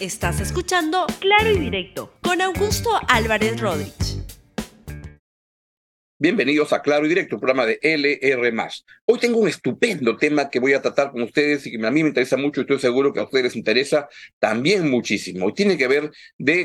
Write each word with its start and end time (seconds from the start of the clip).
Estás 0.00 0.40
escuchando 0.40 1.06
Claro 1.20 1.50
y 1.50 1.58
Directo 1.58 2.12
con 2.20 2.42
Augusto 2.42 2.90
Álvarez 3.08 3.58
Rodríguez. 3.58 4.18
Bienvenidos 6.18 6.74
a 6.74 6.82
Claro 6.82 7.06
y 7.06 7.08
Directo, 7.08 7.38
programa 7.38 7.64
de 7.64 7.78
LR. 7.80 8.52
Hoy 9.06 9.18
tengo 9.18 9.38
un 9.38 9.48
estupendo 9.48 10.18
tema 10.18 10.50
que 10.50 10.60
voy 10.60 10.74
a 10.74 10.82
tratar 10.82 11.12
con 11.12 11.22
ustedes 11.22 11.66
y 11.66 11.70
que 11.70 11.86
a 11.86 11.90
mí 11.90 12.02
me 12.02 12.10
interesa 12.10 12.36
mucho 12.36 12.60
y 12.60 12.64
estoy 12.64 12.78
seguro 12.78 13.10
que 13.14 13.20
a 13.20 13.24
ustedes 13.24 13.44
les 13.44 13.56
interesa 13.56 14.06
también 14.38 14.90
muchísimo. 14.90 15.48
Y 15.48 15.54
tiene 15.54 15.78
que 15.78 15.88
ver 15.88 16.10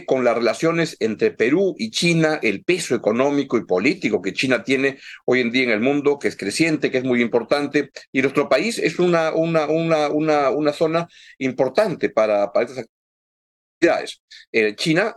con 0.06 0.26
las 0.26 0.36
relaciones 0.36 0.98
entre 1.00 1.32
Perú 1.32 1.74
y 1.78 1.90
China, 1.90 2.38
el 2.44 2.66
peso 2.66 2.96
económico 2.96 3.58
y 3.58 3.64
político 3.64 4.22
que 4.22 4.34
China 4.34 4.62
tiene 4.62 5.00
hoy 5.24 5.40
en 5.40 5.52
día 5.52 5.64
en 5.64 5.70
el 5.70 5.80
mundo, 5.80 6.20
que 6.20 6.28
es 6.28 6.36
creciente, 6.36 6.92
que 6.92 6.98
es 6.98 7.06
muy 7.06 7.22
importante. 7.22 7.92
Y 8.12 8.22
nuestro 8.22 8.50
país 8.50 8.78
es 8.78 9.00
una, 9.00 9.34
una, 9.34 9.68
una, 9.68 10.10
una, 10.10 10.50
una 10.50 10.74
zona 10.74 11.08
importante 11.38 12.10
para, 12.10 12.52
para 12.52 12.66
estas 12.66 12.88
eh, 14.52 14.76
China 14.76 15.16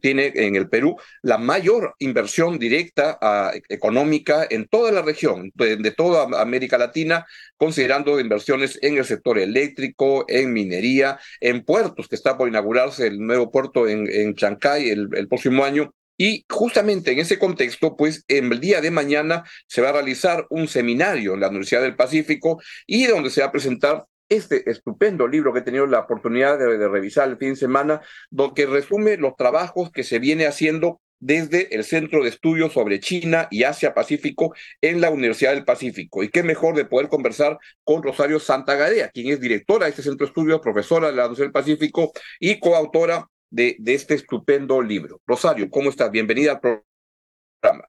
tiene 0.00 0.32
en 0.34 0.56
el 0.56 0.68
Perú 0.68 0.96
la 1.22 1.38
mayor 1.38 1.94
inversión 1.98 2.58
directa 2.58 3.18
ah, 3.20 3.52
económica 3.68 4.46
en 4.48 4.66
toda 4.68 4.90
la 4.90 5.02
región, 5.02 5.52
de, 5.54 5.90
toda 5.90 6.40
América 6.40 6.78
Latina, 6.78 7.26
considerando 7.56 8.18
inversiones 8.18 8.78
en 8.82 8.96
el 8.96 9.04
sector 9.04 9.38
eléctrico, 9.38 10.24
en 10.28 10.52
minería, 10.52 11.18
en 11.40 11.64
puertos, 11.64 12.08
que 12.08 12.16
está 12.16 12.38
por 12.38 12.48
inaugurarse 12.48 13.06
el 13.06 13.18
nuevo 13.18 13.50
puerto 13.50 13.86
en, 13.88 14.10
en 14.10 14.34
Chancay 14.34 14.88
el, 14.90 15.28
próximo 15.28 15.64
año, 15.64 15.92
y 16.18 16.46
justamente 16.48 17.12
en 17.12 17.18
ese 17.18 17.38
contexto, 17.38 17.94
pues 17.96 18.24
el 18.28 18.58
día 18.58 18.80
de 18.80 18.90
mañana 18.90 19.44
se 19.66 19.82
va 19.82 19.90
a 19.90 19.92
realizar 19.92 20.46
un 20.48 20.66
seminario 20.66 21.34
en 21.34 21.40
la 21.40 21.48
Universidad 21.48 21.82
del 21.82 21.96
Pacífico 21.96 22.58
y 22.86 23.06
donde 23.06 23.28
se 23.28 23.42
va 23.42 23.48
a 23.48 23.52
presentar 23.52 24.06
este 24.28 24.68
estupendo 24.70 25.28
libro 25.28 25.52
que 25.52 25.60
he 25.60 25.62
tenido 25.62 25.86
la 25.86 26.00
oportunidad 26.00 26.58
de, 26.58 26.88
revisar 26.88 27.28
el 27.28 27.36
fin 27.36 27.50
de 27.50 27.56
semana, 27.56 28.00
donde 28.30 28.66
resume 28.66 29.16
los 29.16 29.36
trabajos 29.36 29.90
que 29.90 30.04
se 30.04 30.18
viene 30.18 30.46
haciendo 30.46 31.00
desde 31.18 31.74
el 31.74 31.84
Centro 31.84 32.22
de 32.22 32.28
Estudios 32.28 32.72
sobre 32.72 33.00
China 33.00 33.48
y 33.50 33.62
Asia 33.62 33.94
Pacífico 33.94 34.54
en 34.80 35.00
la 35.00 35.10
Universidad 35.10 35.54
del 35.54 35.64
Pacífico. 35.64 36.22
Y 36.22 36.28
qué 36.28 36.42
mejor 36.42 36.76
de 36.76 36.84
poder 36.84 37.08
conversar 37.08 37.58
con 37.84 38.02
Rosario 38.02 38.38
Santagarea, 38.38 39.08
quien 39.10 39.32
es 39.32 39.40
directora 39.40 39.84
de 39.84 39.90
este 39.90 40.02
Centro 40.02 40.26
de 40.26 40.30
Estudios, 40.30 40.60
profesora 40.60 41.08
de 41.08 41.16
la 41.16 41.22
Universidad 41.22 41.46
del 41.46 41.52
Pacífico 41.52 42.12
y 42.38 42.60
coautora 42.60 43.26
de, 43.50 43.76
este 43.86 44.14
estupendo 44.14 44.82
libro. 44.82 45.20
Rosario, 45.26 45.70
¿cómo 45.70 45.88
estás? 45.88 46.10
Bienvenida 46.10 46.52
al 46.52 46.60
programa. 46.60 47.88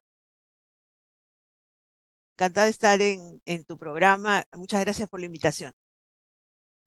Encantada 2.35 2.65
de 2.65 2.71
estar 2.71 3.01
en 3.01 3.65
tu 3.65 3.77
programa. 3.77 4.43
Muchas 4.53 4.79
gracias 4.81 5.09
por 5.09 5.19
la 5.19 5.25
invitación. 5.25 5.73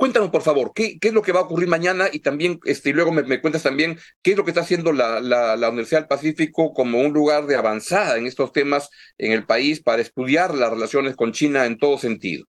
Cuéntanos, 0.00 0.30
por 0.30 0.40
favor, 0.40 0.72
¿qué, 0.74 0.98
qué 0.98 1.08
es 1.08 1.14
lo 1.14 1.20
que 1.20 1.30
va 1.30 1.40
a 1.40 1.42
ocurrir 1.42 1.68
mañana 1.68 2.08
y 2.10 2.20
también, 2.20 2.58
este, 2.64 2.94
luego 2.94 3.12
me, 3.12 3.38
cuentas 3.42 3.64
también 3.64 3.98
qué 4.22 4.30
es 4.30 4.36
lo 4.38 4.44
que 4.44 4.50
está 4.52 4.62
haciendo 4.62 4.94
la, 4.94 5.20
la, 5.20 5.68
Universidad 5.68 6.00
del 6.00 6.08
Pacífico 6.08 6.72
como 6.72 7.02
un 7.02 7.12
lugar 7.12 7.44
de 7.44 7.54
avanzada 7.54 8.16
en 8.16 8.26
estos 8.26 8.50
temas 8.50 8.88
en 9.18 9.32
el 9.32 9.44
país 9.44 9.82
para 9.82 10.00
estudiar 10.00 10.54
las 10.54 10.70
relaciones 10.70 11.16
con 11.16 11.32
China 11.32 11.66
en 11.66 11.76
todo 11.76 11.98
sentido. 11.98 12.46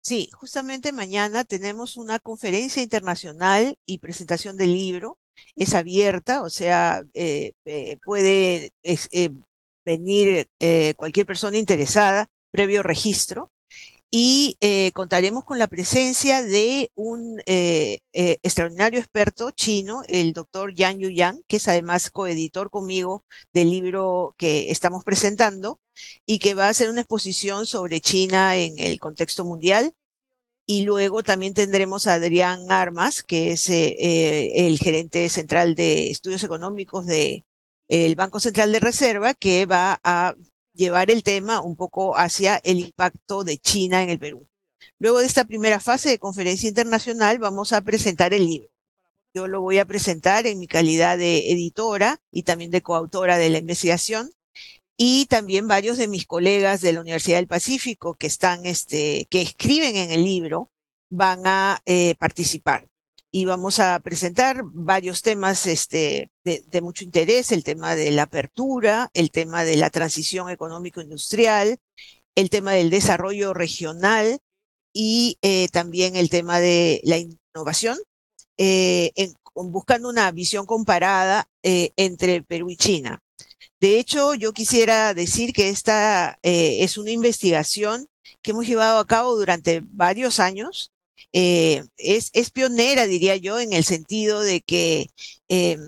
Sí, 0.00 0.28
justamente 0.32 0.90
mañana 0.90 1.44
tenemos 1.44 1.96
una 1.96 2.18
conferencia 2.18 2.82
internacional 2.82 3.78
y 3.86 3.98
presentación 3.98 4.56
del 4.56 4.72
libro. 4.72 5.18
Es 5.54 5.74
abierta, 5.74 6.42
o 6.42 6.50
sea, 6.50 7.04
eh, 7.14 7.52
eh, 7.64 7.98
puede 8.04 8.72
eh, 8.82 9.30
venir 9.84 10.48
cualquier 10.96 11.24
persona 11.24 11.56
interesada 11.56 12.26
previo 12.50 12.82
registro 12.82 13.52
y 14.10 14.56
eh, 14.60 14.92
contaremos 14.92 15.44
con 15.44 15.58
la 15.58 15.66
presencia 15.66 16.42
de 16.42 16.90
un 16.94 17.40
eh, 17.46 17.98
eh, 18.12 18.38
extraordinario 18.42 19.00
experto 19.00 19.50
chino, 19.50 20.02
el 20.08 20.32
doctor 20.32 20.72
Yang 20.74 21.10
Yang, 21.12 21.42
que 21.48 21.56
es 21.56 21.68
además 21.68 22.10
coeditor 22.10 22.70
conmigo 22.70 23.24
del 23.52 23.70
libro 23.70 24.34
que 24.38 24.70
estamos 24.70 25.04
presentando 25.04 25.80
y 26.24 26.38
que 26.38 26.54
va 26.54 26.66
a 26.66 26.70
hacer 26.70 26.88
una 26.90 27.00
exposición 27.00 27.66
sobre 27.66 28.00
China 28.00 28.56
en 28.56 28.78
el 28.78 29.00
contexto 29.00 29.44
mundial. 29.44 29.92
Y 30.68 30.82
luego 30.82 31.22
también 31.22 31.54
tendremos 31.54 32.06
a 32.06 32.14
Adrián 32.14 32.72
Armas, 32.72 33.22
que 33.22 33.52
es 33.52 33.68
el 33.70 34.78
gerente 34.78 35.28
central 35.28 35.76
de 35.76 36.10
estudios 36.10 36.42
económicos 36.42 37.06
del 37.06 37.44
Banco 38.16 38.40
Central 38.40 38.72
de 38.72 38.80
Reserva, 38.80 39.34
que 39.34 39.66
va 39.66 40.00
a 40.02 40.34
llevar 40.76 41.10
el 41.10 41.22
tema 41.22 41.60
un 41.60 41.76
poco 41.76 42.16
hacia 42.16 42.56
el 42.58 42.78
impacto 42.80 43.44
de 43.44 43.58
China 43.58 44.02
en 44.02 44.10
el 44.10 44.18
Perú. 44.18 44.46
Luego 44.98 45.18
de 45.18 45.26
esta 45.26 45.44
primera 45.44 45.80
fase 45.80 46.08
de 46.10 46.18
conferencia 46.18 46.68
internacional 46.68 47.38
vamos 47.38 47.72
a 47.72 47.80
presentar 47.80 48.32
el 48.34 48.46
libro. 48.46 48.68
Yo 49.34 49.48
lo 49.48 49.60
voy 49.60 49.78
a 49.78 49.84
presentar 49.84 50.46
en 50.46 50.58
mi 50.58 50.66
calidad 50.66 51.18
de 51.18 51.50
editora 51.50 52.20
y 52.30 52.44
también 52.44 52.70
de 52.70 52.82
coautora 52.82 53.36
de 53.36 53.50
la 53.50 53.58
investigación 53.58 54.30
y 54.96 55.26
también 55.26 55.68
varios 55.68 55.98
de 55.98 56.08
mis 56.08 56.26
colegas 56.26 56.80
de 56.80 56.92
la 56.92 57.00
Universidad 57.00 57.38
del 57.38 57.46
Pacífico 57.46 58.14
que 58.14 58.26
están, 58.26 58.64
este, 58.64 59.26
que 59.30 59.42
escriben 59.42 59.96
en 59.96 60.10
el 60.10 60.24
libro 60.24 60.70
van 61.10 61.46
a 61.46 61.82
eh, 61.84 62.14
participar 62.18 62.88
y 63.36 63.44
vamos 63.44 63.80
a 63.80 64.00
presentar 64.00 64.62
varios 64.64 65.20
temas 65.20 65.66
este, 65.66 66.30
de, 66.42 66.80
mucho 66.80 67.04
interés, 67.04 67.52
el 67.52 67.64
tema 67.64 67.94
de 67.94 68.10
la 68.10 68.22
apertura, 68.22 69.10
el 69.12 69.30
tema 69.30 69.62
de 69.62 69.76
la 69.76 69.90
transición 69.90 70.48
económico-industrial, 70.48 71.76
el 72.34 72.48
tema 72.48 72.72
del 72.72 72.88
desarrollo 72.88 73.52
regional 73.52 74.38
y 74.90 75.36
eh, 75.42 75.68
también 75.68 76.16
el 76.16 76.30
tema 76.30 76.60
de 76.60 77.02
la 77.04 77.18
innovación, 77.18 77.98
eh, 78.56 79.12
buscando 79.54 80.08
una 80.08 80.32
visión 80.32 80.64
comparada 80.64 81.46
eh, 81.62 81.92
entre 81.96 82.42
Perú 82.42 82.70
y 82.70 82.78
China. 82.78 83.22
De 83.80 83.98
hecho, 83.98 84.32
yo 84.32 84.54
quisiera 84.54 85.12
decir 85.12 85.52
que 85.52 85.68
esta 85.68 86.38
es 86.42 86.96
una 86.96 87.10
investigación 87.10 88.08
que 88.40 88.52
hemos 88.52 88.66
llevado 88.66 88.98
a 88.98 89.06
cabo 89.06 89.36
durante 89.36 89.82
varios 89.84 90.40
años 90.40 90.90
eh, 91.32 91.84
es, 91.96 92.30
es, 92.32 92.50
pionera, 92.50 93.06
diría 93.06 93.36
yo, 93.36 93.58
en 93.58 93.72
el 93.72 93.84
sentido 93.84 94.40
de 94.40 94.60
que 94.60 95.10
eh, 95.48 95.78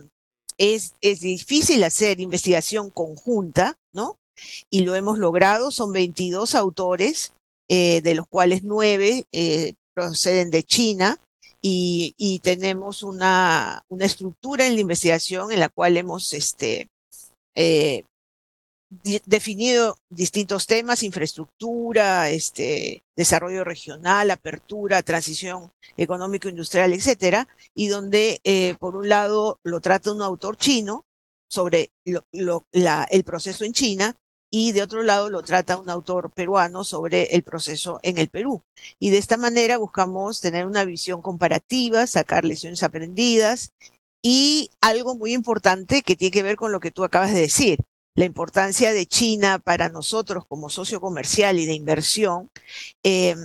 es, 0.57 0.95
es 1.01 1.21
difícil 1.21 1.85
hacer 1.85 2.21
investigación 2.21 2.91
conjunta, 2.91 3.77
¿no? 3.93 4.19
Y 4.71 4.81
lo 4.81 4.95
hemos 4.95 5.19
logrado, 5.19 5.71
son 5.71 5.93
22 5.93 6.55
autores, 6.55 7.33
eh, 7.69 8.01
de 8.03 8.15
los 8.15 8.27
cuales 8.29 8.63
9 8.63 9.25
proceden 9.95 10.51
de 10.51 10.63
China, 10.63 11.19
y, 11.61 12.15
y, 12.17 12.39
tenemos 12.39 13.03
una, 13.03 13.83
una 13.89 14.05
estructura 14.05 14.65
en 14.65 14.77
la 14.77 14.81
investigación 14.81 15.51
en 15.51 15.59
la 15.59 15.69
cual 15.69 15.97
hemos 15.97 16.33
este, 16.33 16.89
definido 18.91 19.99
distintos 20.09 20.67
temas, 20.67 21.03
infraestructura, 21.03 22.31
este, 22.31 23.05
desarrollo 23.17 23.65
regional, 23.65 24.31
apertura, 24.31 25.03
transición 25.03 25.73
económico-industrial, 25.97 26.93
etcétera, 26.93 27.49
y 27.75 27.89
donde 27.89 28.41
eh, 28.45 28.77
por 28.79 28.97
un 28.97 29.09
lado 29.09 29.61
lo 29.63 29.81
trata 29.81 30.13
un 30.13 30.23
autor 30.23 30.57
chino 30.57 31.05
sobre 31.51 31.91
el 32.05 33.25
proceso 33.25 33.65
en 33.65 33.73
China 33.73 34.17
y 34.51 34.73
de 34.73 34.83
otro 34.83 35.03
lado 35.03 35.29
lo 35.29 35.43
trata 35.43 35.77
un 35.77 35.91
autor 35.91 36.31
peruano 36.33 36.85
sobre 36.85 37.25
el 37.35 37.43
proceso 37.43 38.01
en 38.03 38.19
el 38.19 38.29
Perú. 38.29 38.63
Y 38.99 39.11
de 39.11 39.19
esta 39.19 39.37
manera 39.37 39.77
buscamos 39.77 40.41
tener 40.41 40.67
una 40.67 40.85
visión 40.85 41.21
comparativa, 41.21 42.07
sacar 42.07 42.45
lecciones 42.45 42.83
aprendidas 42.83 43.73
y 44.23 44.71
algo 44.81 45.15
muy 45.15 45.35
importante 45.35 46.03
que 46.03 46.17
tiene 46.17 46.33
que 46.33 46.43
ver 46.43 46.57
con 46.57 46.73
lo 46.73 46.81
que 46.81 46.91
tú 46.91 47.05
acabas 47.05 47.33
de 47.33 47.41
decir, 47.41 47.79
la 48.19 48.25
importancia 48.25 48.93
de 48.93 49.07
China 49.07 49.61
para 49.61 49.91
nosotros 49.91 50.45
como 50.45 50.71
socio 50.71 51.01
comercial 51.01 51.61
y 51.61 51.67
de 51.67 51.75
inversión, 51.75 52.51
eh, 53.05 53.37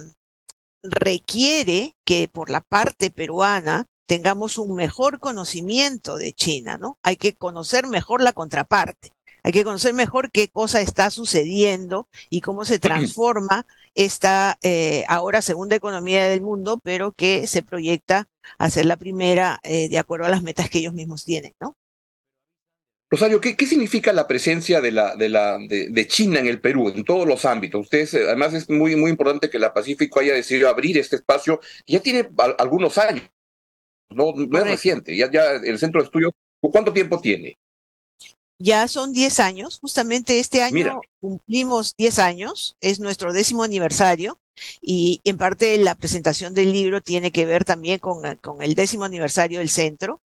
requiere 0.81 1.95
que 2.03 2.27
por 2.27 2.49
la 2.49 2.61
parte 2.61 3.11
peruana 3.11 3.85
tengamos 4.07 4.57
un 4.57 4.73
mejor 4.73 5.19
conocimiento 5.19 6.17
de 6.17 6.33
China, 6.33 6.79
¿no? 6.79 6.97
Hay 7.03 7.17
que 7.17 7.35
conocer 7.35 7.85
mejor 7.85 8.23
la 8.23 8.33
contraparte. 8.33 9.11
Hay 9.43 9.51
que 9.51 9.63
conocer 9.63 9.93
mejor 9.93 10.31
qué 10.31 10.47
cosa 10.47 10.81
está 10.81 11.11
sucediendo 11.11 12.07
y 12.31 12.41
cómo 12.41 12.65
se 12.65 12.79
transforma 12.79 13.67
esta 13.93 14.57
eh, 14.63 15.05
ahora 15.07 15.43
segunda 15.43 15.75
economía 15.75 16.27
del 16.27 16.41
mundo, 16.41 16.79
pero 16.83 17.11
que 17.11 17.45
se 17.45 17.61
proyecta 17.61 18.27
a 18.57 18.71
ser 18.71 18.87
la 18.87 18.97
primera 18.97 19.59
eh, 19.61 19.87
de 19.87 19.99
acuerdo 19.99 20.25
a 20.25 20.29
las 20.29 20.41
metas 20.41 20.67
que 20.71 20.79
ellos 20.79 20.95
mismos 20.95 21.25
tienen, 21.25 21.53
¿no? 21.59 21.77
Rosario, 23.13 23.39
¿qué, 23.39 23.55
significa 23.67 24.11
la 24.11 24.27
presencia 24.27 24.81
de, 24.81 24.91
la, 24.91 25.15
de, 25.15 25.29
la, 25.29 25.59
de, 25.59 26.07
China 26.07 26.39
en 26.39 26.47
el 26.47 26.59
Perú, 26.59 26.89
en 26.89 27.03
todos 27.03 27.27
los 27.27 27.45
ámbitos? 27.45 27.81
Ustedes, 27.81 28.15
eh, 28.15 28.23
además, 28.25 28.55
es 28.55 28.67
muy, 28.71 28.95
muy 28.95 29.11
importante 29.11 29.51
que 29.51 29.59
la 29.59 29.71
Pacífico 29.71 30.19
haya 30.19 30.33
decidido 30.33 30.67
abrir 30.67 30.97
este 30.97 31.17
espacio. 31.17 31.59
Ya 31.85 31.99
tiene 31.99 32.27
algunos 32.57 32.97
años, 32.97 33.29
no, 34.09 34.33
no 34.35 34.57
es 34.57 34.63
reciente. 34.63 35.15
Ya, 35.15 35.29
ya 35.29 35.51
el 35.51 35.77
centro 35.77 36.01
de 36.01 36.05
estudios, 36.05 36.31
¿cuánto 36.59 36.91
tiempo 36.91 37.21
tiene? 37.21 37.59
Ya 38.57 38.87
son 38.87 39.13
10 39.13 39.39
años, 39.41 39.77
justamente 39.79 40.39
este 40.39 40.63
año 40.63 40.99
cumplimos 41.19 41.95
10 41.95 42.17
años, 42.17 42.77
es 42.81 42.99
nuestro 42.99 43.31
décimo 43.31 43.61
aniversario 43.61 44.39
Y 44.81 45.21
en 45.23 45.37
parte 45.37 45.77
la 45.77 45.95
presentación 45.95 46.53
del 46.53 46.71
libro 46.71 47.01
tiene 47.01 47.31
que 47.31 47.45
ver 47.45 47.65
también 47.65 47.99
con, 47.99 48.21
con 48.37 48.61
el 48.61 48.75
décimo 48.75 49.03
aniversario 49.05 49.59
del 49.59 49.69
centro. 49.69 50.21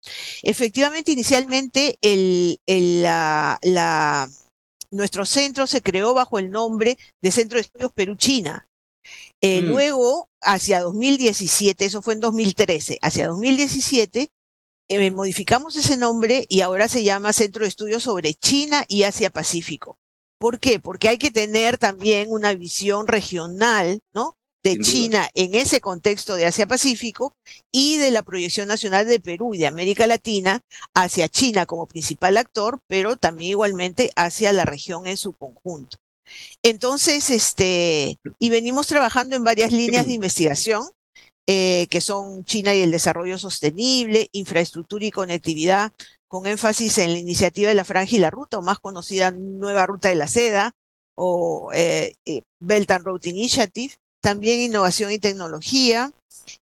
Efectivamente, 0.43 1.13
inicialmente 1.13 1.99
el, 2.01 2.59
el, 2.67 3.03
la, 3.03 3.59
la, 3.63 4.29
nuestro 4.91 5.27
centro 5.27 5.67
se 5.67 5.83
creó 5.83 6.15
bajo 6.15 6.39
el 6.39 6.51
nombre 6.51 6.97
de 7.23 7.31
Centro 7.31 7.57
de 7.57 7.63
Estudios 7.63 7.93
Perú-China. 7.93 8.69
Eh, 9.41 9.61
mm. 9.61 9.67
Luego, 9.67 10.29
hacia 10.41 10.81
2017, 10.81 11.85
eso 11.85 12.01
fue 12.01 12.15
en 12.15 12.21
2013, 12.21 12.99
hacia 13.03 13.29
2017, 13.29 14.31
eh, 14.89 15.11
modificamos 15.11 15.77
ese 15.77 15.97
nombre 15.97 16.47
y 16.49 16.61
ahora 16.61 16.89
se 16.89 17.05
llama 17.05 17.33
Centro 17.33 17.63
de 17.63 17.69
Estudios 17.69 18.03
sobre 18.03 18.35
China 18.35 18.85
y 18.89 19.03
Asia 19.03 19.31
Pacífico. 19.31 19.99
¿Por 20.45 20.61
qué? 20.61 20.79
Porque 20.79 21.09
hay 21.09 21.17
que 21.17 21.31
tener 21.31 21.79
también 21.79 22.31
una 22.31 22.53
visión 22.53 23.07
regional, 23.07 24.01
¿no? 24.13 24.37
De 24.63 24.79
China 24.79 25.31
en 25.33 25.55
ese 25.55 25.81
contexto 25.81 26.35
de 26.35 26.45
Asia-Pacífico 26.45 27.33
y 27.73 27.97
de 27.97 28.11
la 28.11 28.23
proyección 28.23 28.69
nacional 28.69 29.07
de 29.07 29.21
Perú 29.21 29.55
y 29.55 29.59
de 29.59 29.67
América 29.67 30.07
Latina 30.07 30.61
hacia 30.93 31.31
China 31.31 31.65
como 31.65 31.87
principal 31.87 32.37
actor, 32.37 32.81
pero 32.89 33.17
también 33.17 33.53
igualmente 33.53 34.11
hacia 34.17 34.53
la 34.53 34.67
región 34.67 35.07
en 35.07 35.17
su 35.17 35.33
conjunto. 35.33 35.97
Entonces, 36.63 37.31
este, 37.31 38.19
y 38.39 38.51
venimos 38.51 38.87
trabajando 38.87 39.37
en 39.37 39.45
varias 39.45 39.73
líneas 39.73 40.05
de 40.05 40.13
investigación, 40.21 40.83
eh, 41.47 41.87
que 41.89 42.03
son 42.03 42.45
China 42.45 42.75
y 42.75 42.83
el 42.83 42.91
desarrollo 42.91 43.39
sostenible, 43.39 44.29
infraestructura 44.33 45.07
y 45.07 45.11
conectividad, 45.11 45.93
con 46.29 46.47
énfasis 46.47 46.99
en 46.99 47.13
la 47.13 47.19
iniciativa 47.19 47.69
de 47.69 47.75
la 47.75 47.85
Franja 47.85 48.17
y 48.17 48.19
la 48.19 48.31
Ruta, 48.31 48.59
o 48.59 48.63
más 48.63 48.79
conocida 48.79 49.31
Nueva 49.31 49.87
Ruta 49.87 50.09
de 50.09 50.15
la 50.15 50.29
Seda, 50.29 50.73
o 51.15 51.71
eh, 51.73 52.15
eh, 52.25 52.43
Belt 52.61 52.91
and 52.91 53.05
Road 53.05 53.25
Initiative, 53.25 53.95
también 54.21 54.61
innovación 54.61 55.13
y 55.13 55.19
tecnología, 55.19 56.13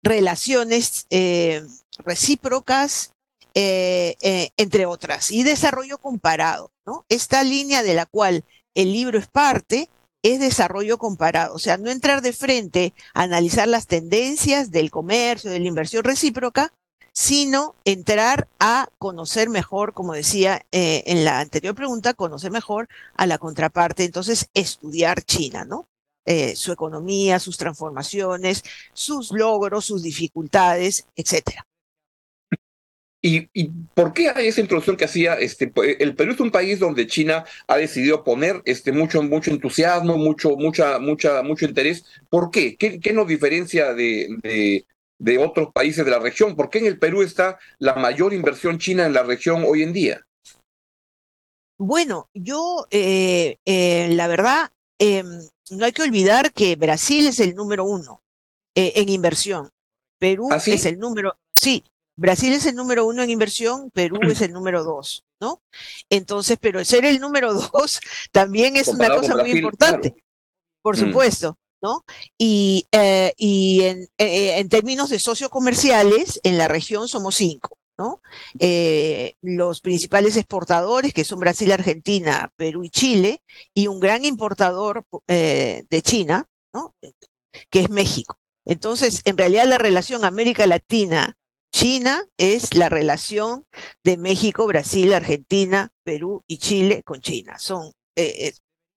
relaciones 0.04 1.07
eh, 1.10 1.66
recíprocas, 2.00 3.12
entre 3.57 4.86
otras, 4.86 5.31
y 5.31 5.44
desarrollo 5.44 5.98
comparado. 5.98 6.72
Esta 7.07 7.42
línea 7.42 7.84
de 7.84 7.94
la 7.94 8.06
cual 8.06 8.44
el 8.74 8.92
libro 8.92 9.18
es 9.18 9.28
parte 9.28 9.90
es 10.25 10.40
desarrollo 10.40 10.98
comparado, 10.98 11.54
o 11.54 11.60
sea, 11.60 11.78
no 11.78 11.92
entrar 11.92 12.24
de 12.24 12.34
frente 12.34 12.94
a 13.13 13.22
analizar 13.22 13.68
las 13.68 13.86
tendencias 13.86 14.72
del 14.72 14.90
comercio, 14.90 15.52
de 15.52 15.60
la 15.60 15.68
inversión 15.68 16.04
recíproca, 16.04 16.74
sino 17.15 17.75
entrar 17.85 18.50
a 18.59 18.89
conocer 18.97 19.50
mejor, 19.50 19.94
como 19.94 20.13
decía 20.13 20.65
eh, 20.73 21.03
en 21.07 21.23
la 21.23 21.39
anterior 21.39 21.73
pregunta, 21.73 22.13
conocer 22.13 22.51
mejor 22.51 22.89
a 23.15 23.25
la 23.25 23.38
contraparte, 23.38 24.03
entonces 24.03 24.50
estudiar 24.53 25.23
China, 25.23 25.63
¿no? 25.63 25.88
Eh, 26.25 26.56
su 26.57 26.73
economía, 26.73 27.39
sus 27.39 27.57
transformaciones, 27.57 28.63
sus 28.94 29.31
logros, 29.31 29.85
sus 29.85 30.03
dificultades, 30.03 31.06
etcétera. 31.15 31.65
¿Y, 33.21 33.47
por 33.95 34.13
qué 34.13 34.29
hay 34.29 34.47
esa 34.47 34.61
introducción 34.61 34.97
que 34.97 35.06
hacía? 35.06 35.35
Este, 35.35 35.71
el 36.00 36.15
Perú 36.15 36.33
es 36.33 36.39
un 36.39 36.51
país 36.51 36.79
donde 36.79 37.07
China 37.07 37.44
ha 37.68 37.77
decidido 37.77 38.23
poner 38.23 38.61
este, 38.65 38.91
mucho, 38.91 39.23
mucho 39.23 39.50
entusiasmo, 39.50 40.18
mucho, 40.18 40.56
mucha, 40.57 41.00
mucha, 41.00 41.41
mucho 41.41 41.65
interés. 41.65 42.06
¿Por 42.29 42.51
qué? 42.51 42.75
¿Qué, 42.75 43.13
nos 43.13 43.27
diferencia 43.27 43.94
de 43.94 44.85
otros 45.39 45.69
países 45.73 46.06
de 46.06 46.12
la 46.12 46.19
región? 46.19 46.56
¿Por 46.56 46.69
qué 46.69 46.79
en 46.79 46.88
el 46.88 47.00
Perú 47.00 47.21
está 47.21 47.57
la 47.79 47.95
mayor 47.95 48.33
inversión 48.33 48.77
china 48.77 49.06
en 49.06 49.13
la 49.13 49.23
región 49.23 49.63
hoy 49.65 49.83
en 49.83 49.94
día? 49.94 50.25
Bueno, 51.77 52.29
yo, 52.33 52.88
eh, 52.89 53.57
eh, 53.65 54.07
la 54.12 54.27
verdad, 54.27 54.71
em, 54.97 55.41
no 55.71 55.85
hay 55.85 55.91
que 55.91 56.03
olvidar 56.03 56.53
que 56.53 56.75
Brasil 56.75 57.27
es 57.27 57.39
el 57.39 57.56
número 57.56 57.83
uno 57.83 58.21
eh, 58.75 58.94
en 58.95 59.09
inversión. 59.09 59.69
Perú 60.17 60.47
¿Ah, 60.51 60.62
es 60.65 60.85
el 60.85 60.97
número, 60.97 61.38
sí, 61.53 61.83
Brasil 62.18 62.53
es 62.53 62.65
el 62.65 62.75
número 62.75 63.06
uno 63.06 63.21
en 63.23 63.29
inversión, 63.29 63.91
Perú 63.91 64.19
es 64.23 64.41
el 64.41 64.53
número 64.53 64.83
dos, 64.85 65.25
¿no? 65.41 65.61
Entonces, 66.09 66.57
pero 66.59 66.83
ser 66.85 67.03
el 67.06 67.19
número 67.19 67.53
dos 67.53 68.00
también 68.31 68.77
es 68.77 68.88
una 68.88 69.09
cosa 69.09 69.35
muy 69.35 69.51
importante, 69.51 70.15
por 70.81 70.95
mm. 70.95 71.00
Y, 72.37 72.87
eh, 72.91 73.33
y 73.37 73.81
en, 73.83 74.07
eh, 74.17 74.59
en, 74.59 74.69
términos 74.69 75.09
de 75.09 75.19
sociocomerciales, 75.19 76.39
en 76.43 76.57
la 76.57 76.67
región 76.67 77.07
somos 77.07 77.35
cinco, 77.35 77.77
¿no? 77.97 78.21
Eh, 78.59 79.35
los 79.41 79.81
principales 79.81 80.37
exportadores, 80.37 81.13
que 81.13 81.23
son 81.23 81.39
Brasil, 81.39 81.71
Argentina, 81.71 82.51
Perú 82.55 82.83
y 82.83 82.89
Chile, 82.89 83.41
y 83.73 83.87
un 83.87 83.99
gran 83.99 84.25
importador 84.25 85.03
de 85.27 86.01
China, 86.03 86.45
¿no? 86.73 86.95
Que 87.69 87.81
es 87.81 87.89
México. 87.89 88.37
Entonces, 88.65 89.21
en 89.25 89.37
realidad 89.37 89.65
la 89.67 89.77
relación 89.77 90.25
América 90.25 90.65
Latina 90.65 91.37
China 91.71 92.23
es 92.37 92.73
la 92.73 92.87
relación 92.87 93.65
de 94.01 94.15
México, 94.15 94.65
Brasil, 94.65 95.13
Argentina, 95.13 95.89
Perú 96.05 96.41
y 96.47 96.57
Chile 96.59 97.03
con 97.03 97.19
China. 97.19 97.59
Son, 97.59 97.91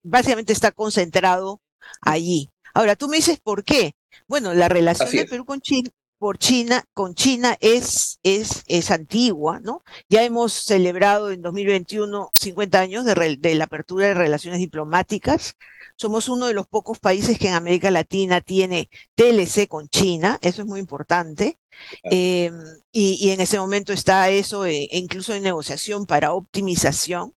básicamente 0.04 0.52
está 0.52 0.70
concentrado 0.70 1.60
allí. 2.00 2.50
Ahora, 2.74 2.96
tú 2.96 3.08
me 3.08 3.16
dices 3.16 3.40
por 3.40 3.64
qué. 3.64 3.92
Bueno, 4.26 4.54
la 4.54 4.68
relación 4.68 5.10
de 5.10 5.26
Perú 5.26 5.44
con 5.44 5.60
China, 5.60 5.90
por 6.18 6.38
China, 6.38 6.84
con 6.94 7.14
China 7.14 7.56
es, 7.60 8.18
es, 8.22 8.64
es 8.66 8.90
antigua, 8.90 9.60
¿no? 9.60 9.82
Ya 10.08 10.24
hemos 10.24 10.52
celebrado 10.52 11.30
en 11.30 11.42
2021 11.42 12.30
50 12.34 12.80
años 12.80 13.04
de, 13.04 13.36
de, 13.38 13.54
la 13.54 13.64
apertura 13.64 14.08
de 14.08 14.14
relaciones 14.14 14.58
diplomáticas. 14.58 15.54
Somos 15.96 16.28
uno 16.28 16.46
de 16.46 16.54
los 16.54 16.66
pocos 16.66 16.98
países 16.98 17.38
que 17.38 17.48
en 17.48 17.54
América 17.54 17.90
Latina 17.90 18.40
tiene 18.40 18.88
TLC 19.14 19.68
con 19.68 19.88
China, 19.88 20.38
eso 20.42 20.62
es 20.62 20.68
muy 20.68 20.80
importante. 20.80 21.58
Eh, 22.04 22.50
y, 22.92 23.18
y, 23.20 23.30
en 23.30 23.40
ese 23.40 23.58
momento 23.58 23.92
está 23.92 24.30
eso, 24.30 24.66
eh, 24.66 24.88
incluso 24.92 25.34
en 25.34 25.42
negociación 25.44 26.06
para 26.06 26.32
optimización. 26.32 27.34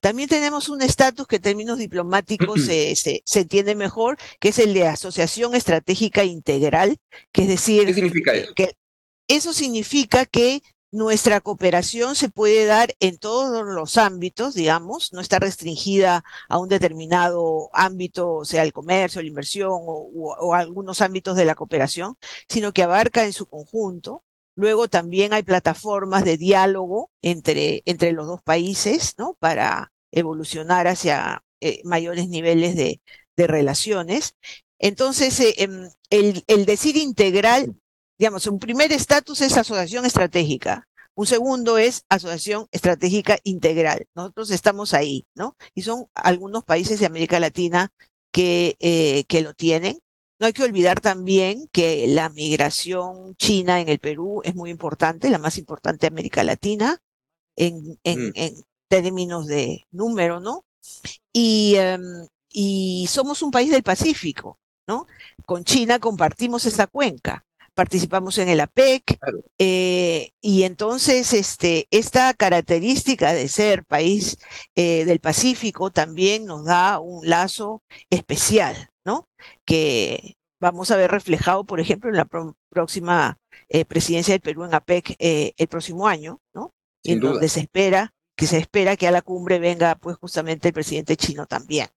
También 0.00 0.28
tenemos 0.28 0.68
un 0.68 0.82
estatus 0.82 1.26
que 1.26 1.36
en 1.36 1.42
términos 1.42 1.78
diplomáticos 1.78 2.60
se, 2.64 2.94
se, 2.96 3.40
entiende 3.40 3.74
mejor, 3.74 4.16
que 4.38 4.48
es 4.50 4.58
el 4.58 4.74
de 4.74 4.86
Asociación 4.86 5.54
Estratégica 5.54 6.24
Integral, 6.24 6.98
que 7.32 7.42
es 7.42 7.48
decir, 7.48 7.86
¿qué 7.86 7.94
significa 7.94 8.34
eso? 8.34 8.54
Que 8.54 8.76
eso 9.28 9.52
significa 9.52 10.26
que 10.26 10.62
nuestra 10.92 11.40
cooperación 11.40 12.16
se 12.16 12.28
puede 12.28 12.64
dar 12.64 12.96
en 12.98 13.18
todos 13.18 13.64
los 13.64 13.96
ámbitos, 13.96 14.54
digamos, 14.54 15.12
no 15.12 15.20
está 15.20 15.38
restringida 15.38 16.24
a 16.48 16.58
un 16.58 16.68
determinado 16.68 17.70
ámbito, 17.72 18.44
sea 18.44 18.64
el 18.64 18.72
comercio, 18.72 19.22
la 19.22 19.28
inversión 19.28 19.70
o, 19.70 20.10
o 20.40 20.54
algunos 20.54 21.00
ámbitos 21.00 21.36
de 21.36 21.44
la 21.44 21.54
cooperación, 21.54 22.16
sino 22.48 22.72
que 22.72 22.82
abarca 22.82 23.24
en 23.24 23.32
su 23.32 23.46
conjunto. 23.46 24.24
Luego 24.56 24.88
también 24.88 25.32
hay 25.32 25.42
plataformas 25.42 26.24
de 26.24 26.36
diálogo 26.36 27.10
entre, 27.22 27.82
entre 27.86 28.12
los 28.12 28.26
dos 28.26 28.42
países, 28.42 29.14
¿no? 29.18 29.36
Para 29.38 29.92
evolucionar 30.12 30.86
hacia 30.86 31.42
eh, 31.60 31.80
mayores 31.84 32.28
niveles 32.28 32.76
de, 32.76 33.00
de, 33.36 33.46
relaciones. 33.46 34.34
Entonces, 34.78 35.38
eh, 35.40 35.54
em, 35.58 35.90
el, 36.10 36.44
el 36.46 36.66
decir 36.66 36.96
integral, 36.96 37.76
digamos, 38.18 38.46
un 38.46 38.58
primer 38.58 38.92
estatus 38.92 39.40
es 39.40 39.56
asociación 39.56 40.04
estratégica. 40.04 40.88
Un 41.14 41.26
segundo 41.26 41.76
es 41.78 42.04
asociación 42.08 42.66
estratégica 42.70 43.38
integral. 43.44 44.06
Nosotros 44.14 44.50
estamos 44.50 44.94
ahí, 44.94 45.26
¿no? 45.34 45.56
Y 45.74 45.82
son 45.82 46.06
algunos 46.14 46.64
países 46.64 47.00
de 47.00 47.06
América 47.06 47.40
Latina 47.40 47.92
que, 48.32 48.76
eh, 48.80 49.24
que 49.24 49.42
lo 49.42 49.54
tienen. 49.54 49.98
No 50.40 50.46
hay 50.46 50.52
que 50.52 50.64
olvidar 50.64 51.00
también 51.00 51.68
que 51.70 52.06
la 52.08 52.30
migración 52.30 53.36
china 53.36 53.80
en 53.80 53.88
el 53.88 53.98
Perú 53.98 54.40
es 54.42 54.54
muy 54.54 54.70
importante, 54.70 55.30
la 55.30 55.38
más 55.38 55.58
importante 55.58 56.00
de 56.00 56.12
América 56.12 56.42
Latina, 56.42 56.98
en, 57.56 57.98
en, 58.04 58.28
mm. 58.30 58.62
términos 58.88 59.46
de 59.46 59.86
número, 59.90 60.40
¿no? 60.40 60.64
Y, 61.32 61.74
em, 61.76 62.26
y 62.48 63.06
somos 63.08 63.42
un 63.42 63.50
país 63.50 63.70
del 63.70 63.82
Pacífico, 63.82 64.58
¿no? 64.88 65.06
Con 65.44 65.64
China 65.64 65.98
compartimos 65.98 66.64
esa 66.66 66.86
cuenca 66.86 67.44
participamos 67.80 68.36
en 68.36 68.50
el 68.50 68.60
APEC, 68.60 69.18
eh, 69.58 70.32
y 70.42 70.64
entonces 70.64 71.32
este, 71.32 71.86
esta 71.90 72.34
característica 72.34 73.32
de 73.32 73.48
ser 73.48 73.86
país 73.86 74.36
eh, 74.74 75.06
del 75.06 75.20
Pacífico 75.20 75.90
también 75.90 76.44
nos 76.44 76.66
da 76.66 76.98
un 76.98 77.26
lazo 77.26 77.82
especial, 78.10 78.89
¿no? 79.04 79.28
Que 79.64 80.36
vamos 80.60 80.90
a 80.90 80.96
ver 80.96 81.10
reflejado, 81.10 81.64
por 81.64 81.80
ejemplo, 81.80 82.10
en 82.10 82.16
la 82.16 82.28
próxima 82.68 83.38
eh, 83.68 83.84
presidencia 83.84 84.34
del 84.34 84.40
Perú 84.40 84.64
en 84.64 84.74
APEC 84.74 85.16
eh, 85.18 85.52
el 85.56 85.68
próximo 85.68 86.06
año, 86.06 86.40
¿no? 86.54 86.74
en 87.02 87.20
donde 87.20 87.48
se 87.48 87.60
espera 87.60 88.12
que 88.40 88.46
se 88.46 88.56
espera 88.56 88.96
que 88.96 89.06
a 89.06 89.10
la 89.10 89.20
cumbre 89.20 89.58
venga, 89.58 89.96
pues, 89.96 90.16
justamente 90.16 90.68
el 90.68 90.74
presidente 90.74 91.14
chino 91.14 91.44
también. 91.44 91.88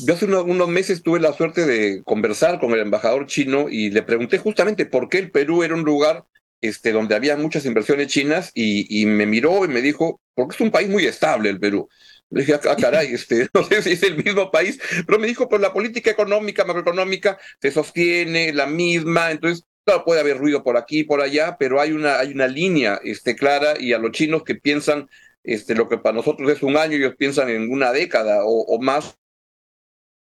Yo 0.00 0.14
hace 0.14 0.24
unos, 0.24 0.68
meses 0.68 1.04
tuve 1.04 1.20
la 1.20 1.32
suerte 1.32 1.64
de 1.64 2.02
conversar 2.02 2.58
con 2.58 2.72
el 2.72 2.80
embajador 2.80 3.26
chino 3.26 3.68
y 3.68 3.90
le 3.90 4.02
pregunté 4.02 4.38
justamente 4.38 4.84
por 4.84 5.08
qué 5.08 5.18
el 5.18 5.30
Perú 5.30 5.62
era 5.62 5.74
un 5.74 5.84
lugar 5.84 6.24
este, 6.60 6.90
donde 6.90 7.14
había 7.14 7.36
muchas 7.36 7.66
inversiones 7.66 8.08
chinas 8.08 8.50
y, 8.52 9.00
y 9.00 9.06
me 9.06 9.26
miró 9.26 9.64
y 9.64 9.68
me 9.68 9.80
dijo, 9.80 10.20
porque 10.34 10.56
es 10.56 10.60
un 10.60 10.72
país 10.72 10.88
muy 10.88 11.06
estable 11.06 11.50
el 11.50 11.60
Perú. 11.60 11.88
Le 12.30 12.40
dije, 12.40 12.54
ah, 12.54 12.76
caray, 12.76 13.14
este, 13.14 13.48
no 13.54 13.64
sé 13.64 13.82
si 13.82 13.92
es 13.92 14.02
el 14.02 14.22
mismo 14.22 14.50
país, 14.50 14.80
pero 15.06 15.18
me 15.18 15.26
dijo, 15.26 15.48
pues 15.48 15.60
la 15.60 15.72
política 15.72 16.10
económica, 16.10 16.64
macroeconómica, 16.64 17.38
se 17.60 17.70
sostiene 17.70 18.52
la 18.52 18.66
misma, 18.66 19.30
entonces, 19.30 19.64
claro, 19.84 20.04
puede 20.04 20.20
haber 20.20 20.38
ruido 20.38 20.62
por 20.62 20.76
aquí 20.76 21.00
y 21.00 21.04
por 21.04 21.20
allá, 21.20 21.56
pero 21.58 21.80
hay 21.80 21.92
una, 21.92 22.18
hay 22.18 22.32
una 22.32 22.48
línea 22.48 23.00
este, 23.04 23.36
clara 23.36 23.74
y 23.78 23.92
a 23.92 23.98
los 23.98 24.12
chinos 24.12 24.42
que 24.42 24.54
piensan 24.54 25.08
este, 25.44 25.74
lo 25.74 25.88
que 25.88 25.98
para 25.98 26.16
nosotros 26.16 26.50
es 26.50 26.62
un 26.62 26.76
año, 26.76 26.96
ellos 26.96 27.14
piensan 27.16 27.50
en 27.50 27.70
una 27.70 27.92
década 27.92 28.40
o, 28.44 28.80
más. 28.80 29.18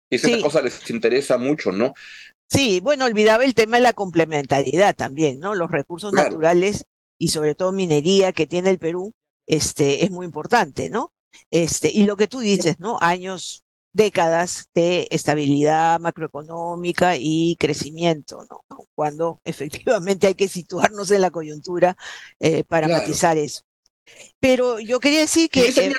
Y 0.08 0.16
esa 0.16 0.40
cosa 0.40 0.62
les 0.62 0.90
interesa 0.90 1.38
mucho, 1.38 1.70
¿no? 1.70 1.94
Sí, 2.48 2.80
bueno, 2.82 3.04
olvidaba 3.04 3.44
el 3.44 3.54
tema 3.54 3.76
de 3.76 3.84
la 3.84 3.92
complementariedad 3.92 4.96
también, 4.96 5.38
¿no? 5.38 5.54
Los 5.54 5.70
recursos 5.70 6.12
naturales 6.12 6.84
y 7.16 7.28
sobre 7.28 7.54
todo 7.54 7.70
minería 7.70 8.32
que 8.32 8.46
tiene 8.46 8.70
el 8.70 8.78
Perú, 8.78 9.12
este, 9.46 10.04
es 10.04 10.10
muy 10.10 10.26
importante, 10.26 10.90
¿no? 10.90 11.12
Este, 11.50 11.90
y 11.92 12.04
lo 12.04 12.16
que 12.16 12.28
tú 12.28 12.40
dices, 12.40 12.78
¿no? 12.78 12.98
Años, 13.00 13.64
décadas 13.92 14.68
de 14.74 15.08
estabilidad 15.10 15.98
macroeconómica 16.00 17.16
y 17.16 17.56
crecimiento, 17.58 18.46
¿no? 18.48 18.64
Cuando 18.94 19.40
efectivamente 19.44 20.26
hay 20.26 20.34
que 20.34 20.48
situarnos 20.48 21.10
en 21.10 21.20
la 21.20 21.30
coyuntura 21.30 21.96
eh, 22.38 22.64
para 22.64 22.88
matizar 22.88 23.36
eso. 23.38 23.62
Pero 24.40 24.80
yo 24.80 25.00
quería 25.00 25.20
decir 25.20 25.48
que... 25.50 25.68
Eh, 25.68 25.92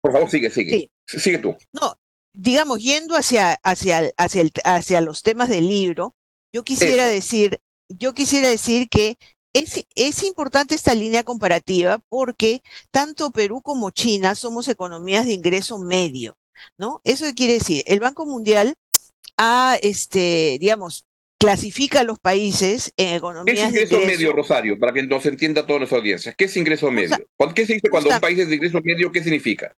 por 0.00 0.12
favor, 0.12 0.30
sigue, 0.30 0.50
sigue. 0.50 0.90
Sigue 1.06 1.38
tú. 1.38 1.56
No, 1.72 1.98
digamos, 2.32 2.82
yendo 2.82 3.16
hacia, 3.16 3.54
hacia, 3.62 4.12
hacia, 4.16 4.44
hacia 4.64 5.00
los 5.00 5.22
temas 5.22 5.48
del 5.48 5.68
libro, 5.68 6.14
yo 6.52 6.62
quisiera 6.62 7.06
decir, 7.06 7.60
yo 7.88 8.14
quisiera 8.14 8.48
decir 8.48 8.88
que 8.88 9.18
es, 9.58 9.86
es, 9.94 10.22
importante 10.22 10.74
esta 10.74 10.94
línea 10.94 11.22
comparativa 11.22 11.98
porque 12.08 12.62
tanto 12.90 13.30
Perú 13.30 13.62
como 13.62 13.90
China 13.90 14.34
somos 14.34 14.68
economías 14.68 15.26
de 15.26 15.32
ingreso 15.32 15.78
medio, 15.78 16.36
¿no? 16.78 17.00
Eso 17.04 17.26
quiere 17.34 17.54
decir, 17.54 17.82
el 17.86 18.00
Banco 18.00 18.26
Mundial 18.26 18.74
ha, 19.36 19.78
este, 19.82 20.58
digamos, 20.60 21.06
clasifica 21.38 22.00
a 22.00 22.04
los 22.04 22.18
países 22.18 22.92
en 22.96 23.14
economías 23.14 23.72
¿Qué 23.72 23.82
es 23.82 23.92
ingreso, 23.92 24.06
medio, 24.06 24.32
Rosario? 24.32 24.78
Para 24.78 24.92
que 24.92 25.02
nos 25.02 25.26
entienda 25.26 25.66
toda 25.66 25.80
nuestra 25.80 25.98
audiencia. 25.98 26.32
¿Qué 26.32 26.46
es 26.46 26.56
ingreso 26.56 26.90
medio? 26.90 27.16
¿Qué 27.54 27.66
se 27.66 27.74
dice 27.74 27.90
cuando 27.90 28.10
un 28.10 28.20
país 28.20 28.38
es 28.38 28.48
de 28.48 28.54
ingreso 28.56 28.80
medio? 28.82 29.12
¿Qué 29.12 29.22
significa? 29.22 29.74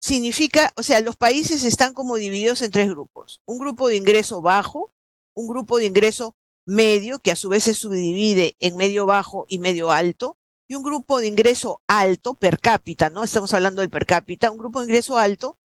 significa, 0.00 0.72
o 0.76 0.82
sea, 0.82 1.00
los 1.00 1.16
países 1.16 1.62
están 1.62 1.92
como 1.92 2.16
divididos 2.16 2.62
en 2.62 2.70
tres 2.70 2.88
grupos. 2.88 3.40
Un 3.44 3.58
grupo 3.58 3.88
de 3.88 3.96
ingreso 3.96 4.40
bajo, 4.40 4.92
un 5.34 5.46
grupo 5.46 5.78
de 5.78 5.86
ingreso 5.86 6.34
medio, 6.70 7.18
que 7.18 7.32
a 7.32 7.36
su 7.36 7.48
vez 7.48 7.64
se 7.64 7.74
subdivide 7.74 8.56
en 8.60 8.76
medio 8.76 9.06
bajo 9.06 9.44
y 9.48 9.58
medio 9.58 9.90
alto, 9.90 10.38
y 10.68 10.76
un 10.76 10.82
grupo 10.82 11.20
de 11.20 11.26
ingreso 11.26 11.82
alto 11.88 12.34
per 12.34 12.60
cápita, 12.60 13.10
¿no? 13.10 13.24
Estamos 13.24 13.52
hablando 13.54 13.80
del 13.80 13.90
per 13.90 14.06
cápita, 14.06 14.50
un 14.50 14.58
grupo 14.58 14.80
de 14.80 14.86
ingreso 14.86 15.18
alto, 15.18 15.58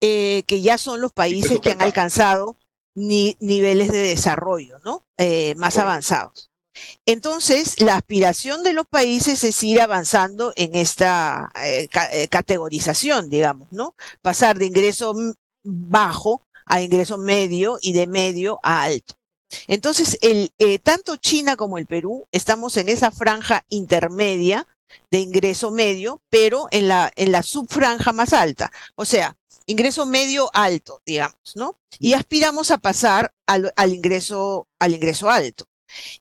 eh, 0.00 0.44
que 0.46 0.60
ya 0.60 0.78
son 0.78 1.00
los 1.00 1.12
países 1.12 1.60
que 1.60 1.72
han 1.72 1.82
alcanzado 1.82 2.56
niveles 2.94 3.90
de 3.90 3.98
desarrollo, 3.98 4.78
¿no? 4.84 5.06
Eh, 5.16 5.54
más 5.56 5.78
avanzados. 5.78 6.50
Entonces, 7.06 7.80
la 7.80 7.96
aspiración 7.96 8.62
de 8.62 8.72
los 8.72 8.86
países 8.86 9.44
es 9.44 9.62
ir 9.62 9.80
avanzando 9.80 10.52
en 10.56 10.74
esta 10.74 11.50
eh, 11.64 11.88
categorización, 12.28 13.30
digamos, 13.30 13.72
¿no? 13.72 13.94
Pasar 14.22 14.58
de 14.58 14.66
ingreso 14.66 15.14
bajo 15.62 16.46
a 16.66 16.82
ingreso 16.82 17.18
medio 17.18 17.78
y 17.80 17.92
de 17.92 18.06
medio 18.06 18.60
a 18.62 18.82
alto. 18.82 19.19
Entonces, 19.66 20.18
el, 20.20 20.52
eh, 20.58 20.78
tanto 20.78 21.16
China 21.16 21.56
como 21.56 21.78
el 21.78 21.86
Perú 21.86 22.26
estamos 22.32 22.76
en 22.76 22.88
esa 22.88 23.10
franja 23.10 23.64
intermedia 23.68 24.66
de 25.10 25.20
ingreso 25.20 25.70
medio, 25.70 26.22
pero 26.30 26.68
en 26.70 26.88
la, 26.88 27.12
en 27.16 27.32
la 27.32 27.42
subfranja 27.42 28.12
más 28.12 28.32
alta. 28.32 28.70
O 28.96 29.04
sea, 29.04 29.36
ingreso 29.66 30.06
medio 30.06 30.50
alto, 30.52 31.00
digamos, 31.06 31.54
¿no? 31.54 31.78
Y 31.98 32.14
aspiramos 32.14 32.70
a 32.70 32.78
pasar 32.78 33.32
al, 33.46 33.72
al 33.76 33.94
ingreso, 33.94 34.68
al 34.78 34.94
ingreso 34.94 35.30
alto. 35.30 35.66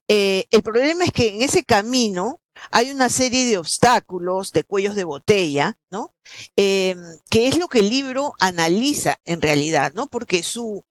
Eh, 0.07 0.45
el 0.51 0.63
problema 0.63 1.03
es 1.03 1.11
que 1.11 1.29
en 1.29 1.41
ese 1.41 1.63
camino 1.63 2.41
hay 2.71 2.91
una 2.91 3.09
serie 3.09 3.45
de 3.45 3.57
obstáculos, 3.57 4.51
de 4.51 4.63
cuellos 4.63 4.95
de 4.95 5.03
botella, 5.03 5.77
¿no? 5.89 6.13
Eh, 6.55 6.95
que 7.29 7.47
es 7.47 7.57
lo 7.57 7.67
que 7.67 7.79
el 7.79 7.89
libro 7.89 8.33
analiza 8.39 9.19
en 9.25 9.41
realidad, 9.41 9.93
¿no? 9.95 10.07
Porque 10.07 10.43
su, 10.43 10.83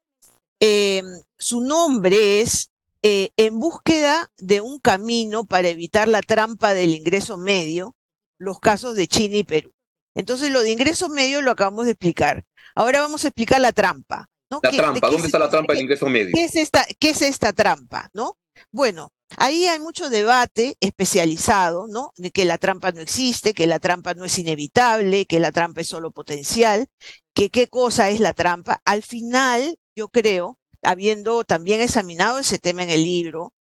eh, 0.60 1.02
su 1.38 1.60
nombre 1.60 2.40
es 2.40 2.70
En 3.02 3.58
búsqueda 3.58 4.30
de 4.38 4.60
un 4.60 4.80
camino 4.80 5.44
para 5.44 5.68
evitar 5.68 6.08
la 6.08 6.20
trampa 6.20 6.74
del 6.74 6.94
ingreso 6.94 7.38
medio, 7.38 7.94
los 8.38 8.58
casos 8.58 8.96
de 8.96 9.06
China 9.06 9.36
y 9.36 9.44
Perú. 9.44 9.72
Entonces, 10.14 10.50
lo 10.50 10.62
de 10.62 10.72
ingreso 10.72 11.08
medio 11.08 11.42
lo 11.42 11.52
acabamos 11.52 11.84
de 11.84 11.92
explicar. 11.92 12.44
Ahora 12.74 13.00
vamos 13.00 13.24
a 13.24 13.28
explicar 13.28 13.60
la 13.60 13.72
trampa. 13.72 14.28
¿no? 14.50 14.60
La 14.62 14.70
trampa, 14.70 15.10
¿dónde 15.10 15.26
está 15.26 15.38
la 15.38 15.50
trampa 15.50 15.74
del 15.74 15.82
ingreso 15.82 16.08
medio? 16.08 16.32
¿Qué 16.34 16.44
es 16.44 16.56
esta, 16.56 16.84
qué 16.98 17.10
es 17.10 17.22
esta 17.22 17.52
trampa? 17.52 18.10
¿no? 18.12 18.36
Bueno, 18.72 19.12
ahí 19.36 19.66
hay 19.66 19.78
mucho 19.78 20.10
debate 20.10 20.76
especializado, 20.80 21.86
¿no? 21.86 22.12
De 22.16 22.30
que 22.30 22.44
la 22.44 22.58
trampa 22.58 22.92
no 22.92 23.00
existe, 23.00 23.54
que 23.54 23.66
la 23.66 23.78
trampa 23.78 24.14
no 24.14 24.24
es 24.24 24.38
inevitable, 24.38 25.26
que 25.26 25.40
la 25.40 25.52
trampa 25.52 25.82
es 25.82 25.88
solo 25.88 26.10
potencial, 26.10 26.88
que 27.34 27.50
qué 27.50 27.68
cosa 27.68 28.10
es 28.10 28.20
la 28.20 28.32
trampa. 28.32 28.80
Al 28.84 29.02
final, 29.02 29.78
yo 29.98 30.08
creo, 30.08 30.58
habiendo 30.82 31.44
también 31.44 31.80
examinado 31.80 32.38
ese 32.38 32.58
tema 32.58 32.84
en 32.84 32.90
el 32.90 33.02
libro, 33.02 33.52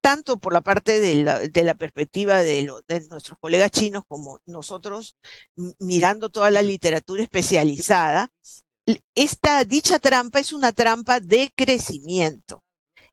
tanto 0.00 0.38
por 0.38 0.52
la 0.52 0.60
parte 0.60 0.98
de 1.00 1.62
la, 1.64 1.74
perspectiva 1.74 2.38
de, 2.38 2.68
de, 2.88 3.08
nuestros 3.08 3.38
colegas 3.38 3.70
chinos 3.70 4.02
como 4.08 4.40
nosotros 4.46 5.16
mirando 5.78 6.30
toda 6.30 6.50
la 6.50 6.62
literatura 6.62 7.22
especializada, 7.22 8.30
esta 9.14 9.64
dicha 9.64 9.98
trampa 9.98 10.40
es 10.40 10.52
una 10.52 10.72
trampa 10.72 11.20
de 11.20 11.52
crecimiento. 11.54 12.64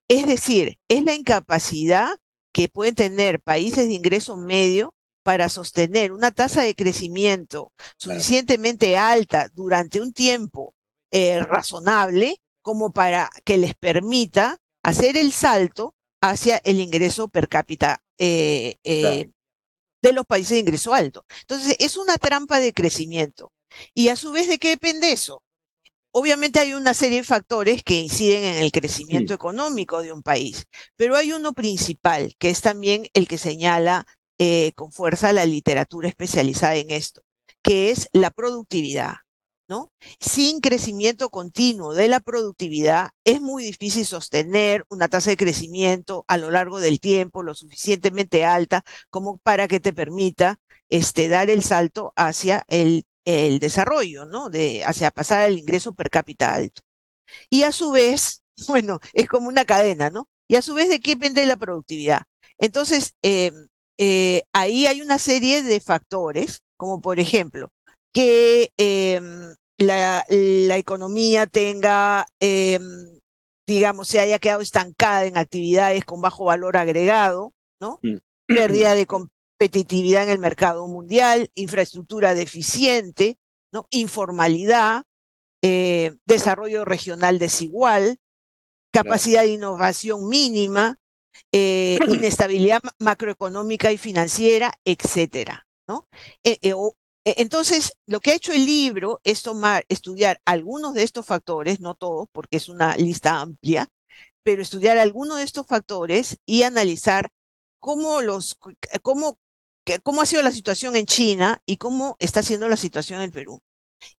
Es 0.07 0.25
decir, 0.25 0.77
es 0.87 1.03
la 1.03 1.13
incapacidad 1.13 2.17
que 2.53 2.69
pueden 2.69 2.95
tener 2.95 3.41
países 3.41 3.87
de 3.87 3.93
ingreso 3.93 4.37
medio 4.37 4.93
para 5.23 5.49
sostener 5.49 6.13
una 6.13 6.31
tasa 6.31 6.61
de 6.61 6.75
crecimiento 6.75 7.73
suficientemente 7.97 8.97
alta 8.97 9.49
durante 9.53 9.99
un 9.99 10.13
tiempo 10.13 10.73
eh, 11.11 11.43
razonable 11.43 12.39
como 12.65 12.91
para 12.91 13.29
que 13.43 13.59
les 13.59 13.75
permita 13.75 14.57
hacer 14.81 15.17
el 15.17 15.31
salto 15.31 15.93
hacia 16.19 16.57
el 16.57 16.79
ingreso 16.79 17.27
per 17.27 17.47
cápita 17.47 18.01
eh, 18.17 18.77
eh, 18.83 19.29
de 20.01 20.13
los 20.13 20.25
países 20.25 20.49
de 20.49 20.59
ingreso 20.61 20.95
alto. 20.95 21.27
Entonces, 21.41 21.75
es 21.77 21.95
una 21.95 22.17
trampa 22.17 22.59
de 22.59 22.73
crecimiento. 22.73 23.53
Y 23.93 24.09
a 24.09 24.15
su 24.15 24.31
vez, 24.31 24.47
¿de 24.47 24.57
qué 24.57 24.69
depende 24.69 25.11
eso? 25.11 25.43
Obviamente 26.11 26.59
hay 26.59 26.73
una 26.73 26.95
serie 26.95 27.19
de 27.19 27.23
factores 27.23 27.83
que 27.83 27.99
inciden 27.99 28.43
en 28.43 28.63
el 28.63 28.71
crecimiento 28.71 29.35
económico 29.35 30.01
de 30.01 30.11
un 30.11 30.23
país, 30.23 30.65
pero 30.95 31.15
hay 31.15 31.33
uno 31.33 31.53
principal, 31.53 32.33
que 32.39 32.49
es 32.49 32.61
también 32.61 33.05
el 33.13 33.27
que 33.27 33.37
señala 33.37 34.07
eh, 34.39 34.71
con 34.73 34.91
fuerza 34.91 35.33
la 35.33 35.45
literatura 35.45 36.09
especializada 36.09 36.77
en 36.77 36.89
esto, 36.89 37.21
que 37.61 37.91
es 37.91 38.09
la 38.11 38.31
productividad. 38.31 39.17
¿No? 39.67 39.91
Sin 40.19 40.61
crecimiento 40.61 41.31
continuo 41.31 41.95
de 41.95 42.07
la 42.07 42.19
productividad 42.19 43.09
es 43.23 43.41
muy 43.41 43.63
difícil 43.63 44.05
sostener 44.05 44.85
una 44.89 45.07
tasa 45.07 45.31
de 45.31 45.37
crecimiento 45.37 46.23
a 46.27 46.37
lo 46.37 46.51
largo 46.51 46.79
del 46.79 46.99
tiempo 46.99 47.41
lo 47.41 47.55
suficientemente 47.55 48.45
alta 48.45 48.83
como 49.09 49.37
para 49.39 49.67
que 49.67 49.79
te 49.79 49.91
permita 49.91 50.59
este, 50.89 51.29
dar 51.29 51.49
el 51.49 51.63
salto 51.63 52.13
hacia 52.15 52.63
el 52.67 53.05
el 53.25 53.59
desarrollo, 53.59 54.25
¿no? 54.25 54.49
De 54.49 54.83
hacia 54.85 55.11
pasar 55.11 55.41
al 55.41 55.57
ingreso 55.57 55.93
per 55.93 56.09
cápita 56.09 56.53
alto. 56.53 56.81
Y 57.49 57.63
a 57.63 57.71
su 57.71 57.91
vez, 57.91 58.43
bueno, 58.67 58.99
es 59.13 59.27
como 59.27 59.49
una 59.49 59.65
cadena, 59.65 60.09
¿no? 60.09 60.29
Y 60.47 60.55
a 60.55 60.61
su 60.61 60.75
vez, 60.75 60.89
¿de 60.89 60.99
qué 61.01 61.11
depende 61.15 61.45
la 61.45 61.57
productividad? 61.57 62.23
Entonces, 62.59 63.15
eh, 63.23 63.51
eh, 63.97 64.43
ahí 64.53 64.87
hay 64.87 65.01
una 65.01 65.19
serie 65.19 65.63
de 65.63 65.79
factores, 65.81 66.61
como 66.77 67.01
por 67.01 67.19
ejemplo, 67.19 67.71
que 68.15 68.71
em, 68.77 69.53
la, 69.77 70.23
economía 70.77 71.47
tenga, 71.47 72.25
em, 72.39 72.81
digamos, 73.67 74.07
se 74.07 74.21
haya 74.21 74.39
quedado 74.39 74.61
estancada 74.61 75.25
en 75.25 75.37
actividades 75.37 76.05
con 76.05 76.21
bajo 76.21 76.45
valor 76.45 76.77
agregado, 76.77 77.53
¿no? 77.81 77.99
Mm. 78.01 78.17
Pérdida 78.47 78.95
de, 78.95 79.05
competitividad 79.59 80.23
en 80.23 80.29
el 80.29 80.39
mercado 80.39 80.87
mundial, 80.87 81.51
infraestructura 81.55 82.33
deficiente, 82.33 83.37
¿no? 83.73 83.85
informalidad, 83.89 85.03
eh, 85.61 86.15
desarrollo 86.25 86.85
regional 86.85 87.37
desigual, 87.37 88.17
capacidad 88.93 89.41
de 89.41 89.49
innovación 89.49 90.29
mínima, 90.29 90.99
eh, 91.51 91.99
inestabilidad 92.07 92.79
macroeconómica 92.97 93.91
y 93.91 93.97
financiera, 93.97 94.73
etcétera. 94.85 95.67
¿no? 95.85 96.07
Eh, 96.43 96.59
entonces, 97.25 97.93
lo 98.05 98.19
que 98.19 98.31
ha 98.31 98.35
hecho 98.35 98.53
el 98.53 98.65
libro 98.65 99.19
es 99.23 99.41
tomar, 99.41 99.85
estudiar 99.89 100.39
algunos 100.45 100.93
de 100.93 101.03
estos 101.03 101.25
factores, 101.25 101.79
no 101.79 101.95
todos, 101.95 102.27
porque 102.31 102.57
es 102.57 102.69
una 102.69 102.95
lista 102.97 103.41
amplia, 103.41 103.89
pero 104.43 104.61
estudiar 104.61 104.97
algunos 104.97 105.37
de 105.37 105.43
estos 105.43 105.65
factores 105.67 106.37
y 106.45 106.63
analizar 106.63 107.29
cómo 107.79 108.21
los, 108.21 108.57
cómo 109.01 109.39
cómo 110.03 110.21
ha 110.21 110.25
sido 110.25 110.41
la 110.41 110.51
situación 110.51 110.95
en 110.95 111.05
China 111.05 111.61
y 111.65 111.77
cómo 111.77 112.15
está 112.19 112.43
siendo 112.43 112.67
la 112.67 112.77
situación 112.77 113.21
en 113.21 113.31
Perú. 113.31 113.61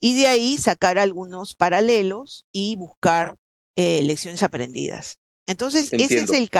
Y 0.01 0.19
de 0.19 0.27
ahí 0.27 0.59
sacar 0.59 0.99
algunos 0.99 1.55
paralelos 1.55 2.47
y 2.53 2.77
buscar 2.77 3.37
eh, 3.77 4.03
lecciones 4.03 4.43
aprendidas. 4.43 5.19
Entonces, 5.47 5.93
ese 5.93 6.19
es 6.19 6.31
el, 6.31 6.51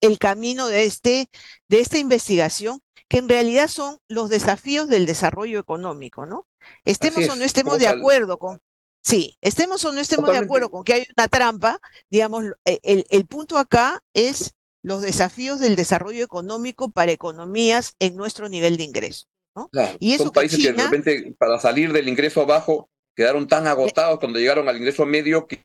el 0.00 0.18
camino 0.18 0.66
de, 0.66 0.84
este, 0.84 1.30
de 1.68 1.80
esta 1.80 1.98
investigación, 1.98 2.80
que 3.14 3.20
en 3.20 3.28
realidad 3.28 3.68
son 3.68 3.98
los 4.08 4.28
desafíos 4.28 4.88
del 4.88 5.06
desarrollo 5.06 5.60
económico, 5.60 6.26
¿no? 6.26 6.48
Estemos 6.84 7.28
o 7.28 7.36
no 7.36 7.44
estemos 7.44 7.78
de 7.78 7.86
acuerdo 7.86 8.40
con, 8.40 8.60
Sí, 9.04 9.38
estemos 9.40 9.84
o 9.84 9.92
no 9.92 10.00
estemos 10.00 10.32
de 10.32 10.38
acuerdo 10.38 10.68
con 10.68 10.82
que 10.82 10.94
hay 10.94 11.06
una 11.16 11.28
trampa, 11.28 11.78
digamos, 12.10 12.44
e, 12.64 12.80
el, 12.82 13.06
el, 13.10 13.26
punto 13.26 13.56
acá 13.56 14.02
es 14.14 14.54
los 14.82 15.00
desafíos 15.00 15.60
del 15.60 15.76
desarrollo 15.76 16.24
económico 16.24 16.90
para 16.90 17.12
economías 17.12 17.94
en 18.00 18.16
nuestro 18.16 18.48
nivel 18.48 18.76
de 18.78 18.82
ingreso. 18.82 19.26
¿no? 19.54 19.70
y 20.00 20.14
eso 20.14 20.24
son 20.24 20.32
países 20.32 20.58
que, 20.58 20.72
de 20.72 20.82
repente 20.82 21.36
para 21.38 21.60
salir 21.60 21.92
del 21.92 22.08
ingreso 22.08 22.40
abajo 22.40 22.90
quedaron 23.14 23.46
tan 23.46 23.68
agotados 23.68 24.18
cuando 24.18 24.40
llegaron 24.40 24.68
al 24.68 24.76
ingreso 24.76 25.06
medio 25.06 25.46
que 25.46 25.62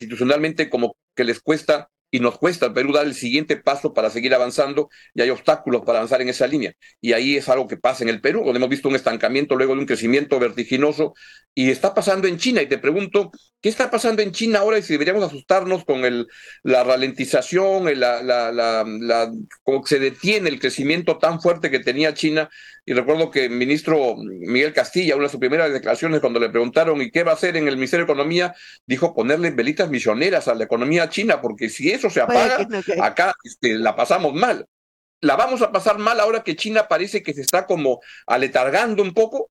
institucionalmente 0.00 0.68
como 0.68 0.96
que 1.14 1.22
les 1.22 1.38
cuesta 1.38 1.88
y 2.16 2.20
nos 2.20 2.38
cuesta 2.38 2.64
al 2.64 2.72
Perú 2.72 2.92
dar 2.92 3.06
el 3.06 3.14
siguiente 3.14 3.58
paso 3.58 3.92
para 3.92 4.08
seguir 4.08 4.34
avanzando 4.34 4.88
y 5.14 5.20
hay 5.20 5.28
obstáculos 5.28 5.82
para 5.84 5.98
avanzar 5.98 6.22
en 6.22 6.30
esa 6.30 6.46
línea. 6.46 6.72
Y 6.98 7.12
ahí 7.12 7.36
es 7.36 7.46
algo 7.50 7.68
que 7.68 7.76
pasa 7.76 8.04
en 8.04 8.08
el 8.08 8.22
Perú, 8.22 8.42
donde 8.42 8.56
hemos 8.56 8.70
visto 8.70 8.88
un 8.88 8.96
estancamiento 8.96 9.54
luego 9.54 9.74
de 9.74 9.80
un 9.80 9.86
crecimiento 9.86 10.38
vertiginoso 10.38 11.12
y 11.54 11.70
está 11.70 11.92
pasando 11.92 12.26
en 12.26 12.38
China. 12.38 12.62
Y 12.62 12.68
te 12.68 12.78
pregunto, 12.78 13.30
¿qué 13.60 13.68
está 13.68 13.90
pasando 13.90 14.22
en 14.22 14.32
China 14.32 14.60
ahora 14.60 14.78
y 14.78 14.82
si 14.82 14.94
deberíamos 14.94 15.24
asustarnos 15.24 15.84
con 15.84 16.06
el, 16.06 16.26
la 16.62 16.84
ralentización, 16.84 17.84
la, 18.00 18.22
la, 18.22 18.50
la, 18.50 18.82
la, 18.86 19.30
como 19.62 19.84
se 19.84 19.98
detiene 19.98 20.48
el 20.48 20.58
crecimiento 20.58 21.18
tan 21.18 21.42
fuerte 21.42 21.70
que 21.70 21.80
tenía 21.80 22.14
China? 22.14 22.48
Y 22.88 22.94
recuerdo 22.94 23.32
que 23.32 23.46
el 23.46 23.50
ministro 23.50 24.14
Miguel 24.16 24.72
Castilla, 24.72 25.16
una 25.16 25.24
de 25.24 25.30
sus 25.30 25.40
primeras 25.40 25.72
declaraciones 25.72 26.20
cuando 26.20 26.38
le 26.38 26.48
preguntaron 26.48 27.02
¿y 27.02 27.10
qué 27.10 27.24
va 27.24 27.32
a 27.32 27.34
hacer 27.34 27.56
en 27.56 27.66
el 27.66 27.74
Ministerio 27.74 28.06
de 28.06 28.12
Economía? 28.12 28.54
Dijo 28.86 29.12
ponerle 29.12 29.50
velitas 29.50 29.90
misioneras 29.90 30.46
a 30.46 30.54
la 30.54 30.64
economía 30.64 31.08
china, 31.08 31.40
porque 31.42 31.68
si 31.68 31.90
eso 31.90 32.08
se 32.08 32.20
apaga, 32.20 32.66
acá 33.02 33.34
este, 33.42 33.76
la 33.76 33.96
pasamos 33.96 34.34
mal. 34.34 34.66
¿La 35.20 35.34
vamos 35.34 35.62
a 35.62 35.72
pasar 35.72 35.98
mal 35.98 36.20
ahora 36.20 36.44
que 36.44 36.54
China 36.54 36.86
parece 36.86 37.24
que 37.24 37.34
se 37.34 37.40
está 37.40 37.66
como 37.66 38.00
aletargando 38.26 39.02
un 39.02 39.14
poco? 39.14 39.50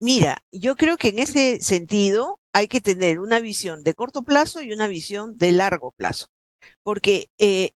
Mira, 0.00 0.42
yo 0.50 0.74
creo 0.74 0.96
que 0.96 1.08
en 1.08 1.20
ese 1.20 1.60
sentido 1.60 2.40
hay 2.52 2.66
que 2.66 2.80
tener 2.80 3.20
una 3.20 3.38
visión 3.38 3.84
de 3.84 3.94
corto 3.94 4.22
plazo 4.22 4.62
y 4.62 4.72
una 4.72 4.88
visión 4.88 5.36
de 5.38 5.52
largo 5.52 5.92
plazo, 5.92 6.26
porque 6.82 7.28
eh, 7.38 7.72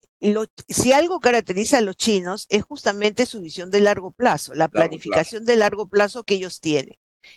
si 0.68 0.94
algo 0.94 1.20
caracteriza 1.20 1.80
a 1.80 1.82
los 1.82 1.96
chinos 1.96 2.46
es 2.50 2.64
justamente 2.64 3.26
su 3.26 3.42
visión 3.42 3.72
de 3.72 3.82
largo 3.82 4.12
plazo, 4.12 4.54
la 4.54 4.68
planificación 4.68 5.46
de 5.46 5.56
largo 5.56 5.88
plazo 5.88 6.24
que 6.24 6.36
ellos 6.36 6.60
tienen. 6.60 6.96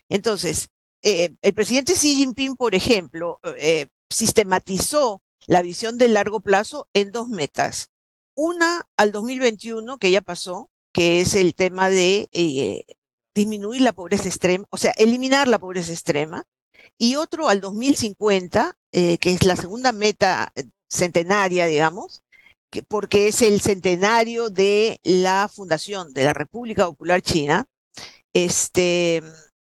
Entonces, 0.08 0.68
eh, 1.02 1.34
el 1.42 1.54
presidente 1.54 1.94
Xi 1.94 2.16
Jinping, 2.16 2.56
por 2.56 2.74
ejemplo, 2.74 3.40
eh, 3.56 3.88
sistematizó 4.10 5.22
la 5.46 5.62
visión 5.62 5.98
de 5.98 6.08
largo 6.08 6.40
plazo 6.40 6.88
en 6.92 7.10
dos 7.10 7.28
metas. 7.28 7.90
Una 8.34 8.86
al 8.96 9.12
2021, 9.12 9.98
que 9.98 10.10
ya 10.10 10.20
pasó, 10.20 10.70
que 10.92 11.20
es 11.20 11.34
el 11.34 11.54
tema 11.54 11.88
de 11.88 12.28
eh, 12.32 12.84
disminuir 13.34 13.82
la 13.82 13.92
pobreza 13.92 14.28
extrema, 14.28 14.66
o 14.70 14.76
sea, 14.76 14.92
eliminar 14.92 15.48
la 15.48 15.58
pobreza 15.58 15.92
extrema. 15.92 16.44
Y 16.98 17.16
otro 17.16 17.48
al 17.48 17.60
2050, 17.60 18.76
que 18.92 19.18
es 19.22 19.44
la 19.44 19.56
segunda 19.56 19.90
meta 19.92 20.52
centenaria, 20.88 21.66
digamos, 21.66 22.23
porque 22.82 23.28
es 23.28 23.42
el 23.42 23.60
centenario 23.60 24.50
de 24.50 25.00
la 25.02 25.48
fundación 25.48 26.12
de 26.12 26.24
la 26.24 26.32
República 26.32 26.86
Popular 26.86 27.22
China, 27.22 27.66
este, 28.32 29.22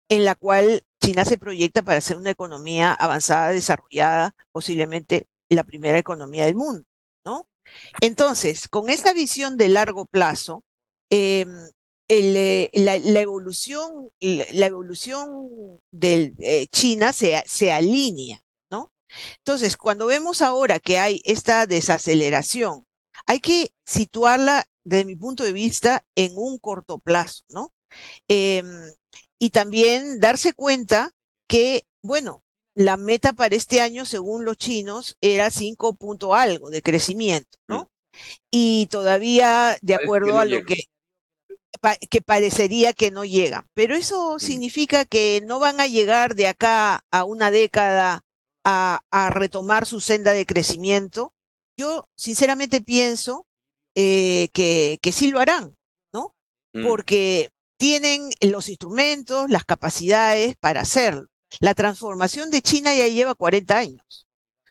en 0.08 0.24
la 0.24 0.34
cual 0.34 0.82
China 1.00 1.24
se 1.24 1.38
proyecta 1.38 1.82
para 1.82 2.00
ser 2.00 2.16
una 2.16 2.30
economía 2.30 2.92
avanzada, 2.92 3.50
desarrollada, 3.50 4.34
posiblemente 4.52 5.26
la 5.48 5.64
primera 5.64 5.98
economía 5.98 6.46
del 6.46 6.56
mundo, 6.56 6.84
¿no? 7.24 7.48
Entonces, 8.00 8.68
con 8.68 8.90
esta 8.90 9.12
visión 9.12 9.56
de 9.56 9.68
largo 9.68 10.06
plazo, 10.06 10.64
em, 11.10 11.48
eh, 12.08 12.70
la, 12.72 13.20
evolución, 13.20 14.10
la, 14.20 14.66
evolución 14.66 15.78
de 15.92 16.34
eh, 16.38 16.66
China 16.68 17.12
se, 17.12 17.42
se 17.46 17.70
alinea, 17.70 18.40
¿no? 18.70 18.92
Entonces, 19.38 19.76
cuando 19.76 20.06
vemos 20.06 20.42
ahora 20.42 20.80
que 20.80 20.98
hay 20.98 21.20
esta 21.24 21.66
desaceleración 21.66 22.87
hay 23.28 23.40
que 23.40 23.72
situarla, 23.84 24.64
desde 24.84 25.04
mi 25.04 25.14
punto 25.14 25.44
de 25.44 25.52
vista, 25.52 26.04
en 26.16 26.32
un 26.34 26.58
corto 26.58 26.98
plazo, 26.98 27.44
¿no? 27.50 27.72
Em, 28.26 28.66
y 29.38 29.50
también 29.50 30.18
darse 30.18 30.54
cuenta 30.54 31.12
que, 31.46 31.84
bueno, 32.02 32.42
la 32.74 32.96
meta 32.96 33.34
para 33.34 33.54
este 33.54 33.80
año, 33.82 34.06
según 34.06 34.44
los 34.44 34.56
chinos, 34.56 35.16
era 35.20 35.50
5 35.50 35.94
punto 35.94 36.34
algo 36.34 36.70
de 36.70 36.82
crecimiento, 36.82 37.58
¿no? 37.68 37.90
Y 38.50 38.86
todavía, 38.86 39.76
de 39.82 39.94
acuerdo 39.94 40.38
a 40.38 40.46
lo 40.46 40.64
que, 40.64 40.84
que 42.10 42.22
parecería 42.22 42.94
que 42.94 43.10
no 43.10 43.24
llegan. 43.24 43.66
Pero 43.74 43.94
eso 43.94 44.38
significa 44.38 45.04
que 45.04 45.42
no 45.44 45.58
van 45.58 45.80
a 45.80 45.86
llegar 45.86 46.34
de 46.34 46.46
acá 46.46 47.04
a 47.10 47.24
una 47.24 47.50
década 47.50 48.22
a, 48.64 49.00
a 49.10 49.30
retomar 49.30 49.86
su 49.86 50.00
senda 50.00 50.32
de 50.32 50.46
crecimiento, 50.46 51.34
yo 51.78 52.08
sinceramente 52.16 52.82
pienso 52.82 53.46
eh, 53.94 54.48
que, 54.52 54.98
que, 55.00 55.12
sí 55.12 55.30
lo 55.30 55.40
harán, 55.40 55.74
¿no? 56.12 56.34
Mm. 56.74 56.84
Porque 56.84 57.50
tienen 57.78 58.30
los 58.40 58.68
instrumentos, 58.68 59.48
las 59.48 59.64
capacidades 59.64 60.56
para 60.58 60.82
hacerlo. 60.82 61.28
La 61.60 61.74
transformación 61.74 62.50
de 62.50 62.60
China 62.60 62.94
ya 62.94 63.06
lleva 63.08 63.34
40 63.34 63.78
años, 63.78 64.26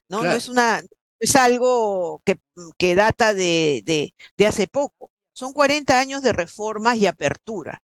¿no? 0.10 0.24
No 0.24 0.32
es 0.32 0.48
una, 0.50 0.84
es 1.20 1.36
algo 1.36 2.22
que, 2.24 2.38
que 2.78 2.94
data 2.94 3.34
de, 3.34 3.82
de, 3.86 4.14
de 4.38 4.48
hace 4.48 4.68
poco. 4.68 5.10
Son 5.34 5.54
40 5.54 6.00
años 6.00 6.22
de 6.22 6.34
reformas 6.34 6.98
y 6.98 7.08
apertura. 7.08 7.82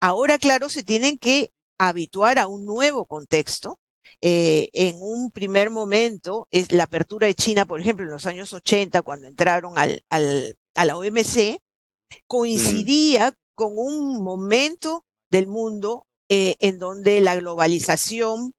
Ahora, 0.00 0.38
claro, 0.38 0.68
se 0.68 0.82
tienen 0.82 1.18
que 1.18 1.52
habituar 1.78 2.38
a 2.38 2.46
un 2.46 2.64
nuevo 2.64 3.04
contexto, 3.04 3.78
eh, 4.22 4.68
en 4.72 4.96
un 5.00 5.30
primer 5.30 5.70
momento, 5.70 6.46
es 6.50 6.72
la 6.72 6.84
apertura 6.84 7.26
de 7.26 7.34
China, 7.34 7.66
por 7.66 7.80
ejemplo, 7.80 8.04
en 8.04 8.12
los 8.12 8.26
años 8.26 8.52
80, 8.52 9.02
cuando 9.02 9.26
entraron 9.26 9.78
al, 9.78 10.04
al, 10.10 10.56
a 10.74 10.84
la 10.84 10.96
OMC, 10.96 11.60
coincidía 12.26 13.34
con 13.54 13.72
un 13.76 14.22
momento 14.22 15.04
del 15.30 15.46
mundo 15.46 16.06
eh, 16.28 16.56
en 16.60 16.78
donde 16.78 17.20
la 17.20 17.36
globalización 17.36 18.54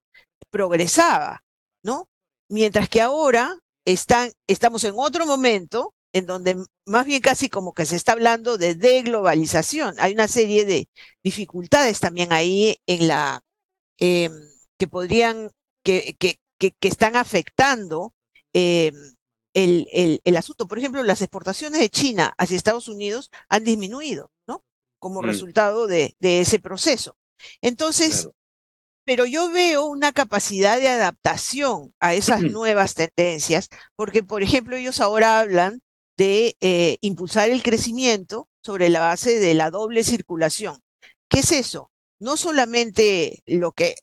progresaba, 0.49 1.43
¿no? 1.83 2.09
Mientras 2.49 2.89
que 2.89 3.01
ahora 3.01 3.57
están, 3.85 4.31
estamos 4.47 4.83
en 4.83 4.95
otro 4.97 5.25
momento 5.25 5.93
en 6.13 6.25
donde 6.25 6.57
más 6.85 7.05
bien 7.05 7.21
casi 7.21 7.49
como 7.49 7.73
que 7.73 7.85
se 7.85 7.95
está 7.95 8.11
hablando 8.13 8.57
de 8.57 8.75
deglobalización. 8.75 9.95
Hay 9.99 10.13
una 10.13 10.27
serie 10.27 10.65
de 10.65 10.89
dificultades 11.23 11.99
también 11.99 12.33
ahí 12.33 12.77
en 12.85 13.07
la, 13.07 13.41
eh, 13.99 14.29
que 14.81 14.87
podrían, 14.87 15.51
que, 15.83 16.15
que, 16.17 16.39
que, 16.57 16.87
están 16.87 17.15
afectando 17.15 18.15
eh, 18.51 18.91
el, 19.53 19.87
el, 19.93 20.21
el, 20.23 20.37
asunto. 20.37 20.67
Por 20.67 20.79
ejemplo, 20.79 21.03
las 21.03 21.21
exportaciones 21.21 21.79
de 21.79 21.89
China 21.91 22.33
hacia 22.39 22.57
Estados 22.57 22.87
Unidos 22.87 23.29
han 23.47 23.63
disminuido, 23.63 24.31
¿no? 24.47 24.63
Como 24.97 25.21
mm. 25.21 25.25
resultado 25.25 25.85
de, 25.85 26.15
de, 26.19 26.41
ese 26.41 26.57
proceso. 26.57 27.15
Entonces, 27.61 28.27
pero 29.05 29.27
yo 29.27 29.51
veo 29.51 29.85
una 29.85 30.13
capacidad 30.13 30.79
de 30.79 30.87
adaptación 30.87 31.93
a 31.99 32.15
esas 32.15 32.41
nuevas 32.41 32.95
tendencias, 32.95 33.69
porque, 33.95 34.23
por 34.23 34.41
ejemplo, 34.41 34.75
ellos 34.75 34.99
ahora 34.99 35.39
hablan 35.39 35.83
de 36.17 36.57
eh, 36.59 36.97
impulsar 37.01 37.51
el 37.51 37.61
crecimiento 37.61 38.49
sobre 38.63 38.89
la 38.89 39.01
base 39.01 39.37
de 39.37 39.53
la 39.53 39.69
doble 39.69 40.03
circulación. 40.03 40.79
¿Qué 41.29 41.41
es 41.41 41.51
eso? 41.51 41.91
No 42.19 42.35
solamente 42.35 43.43
lo 43.45 43.73
que 43.73 43.93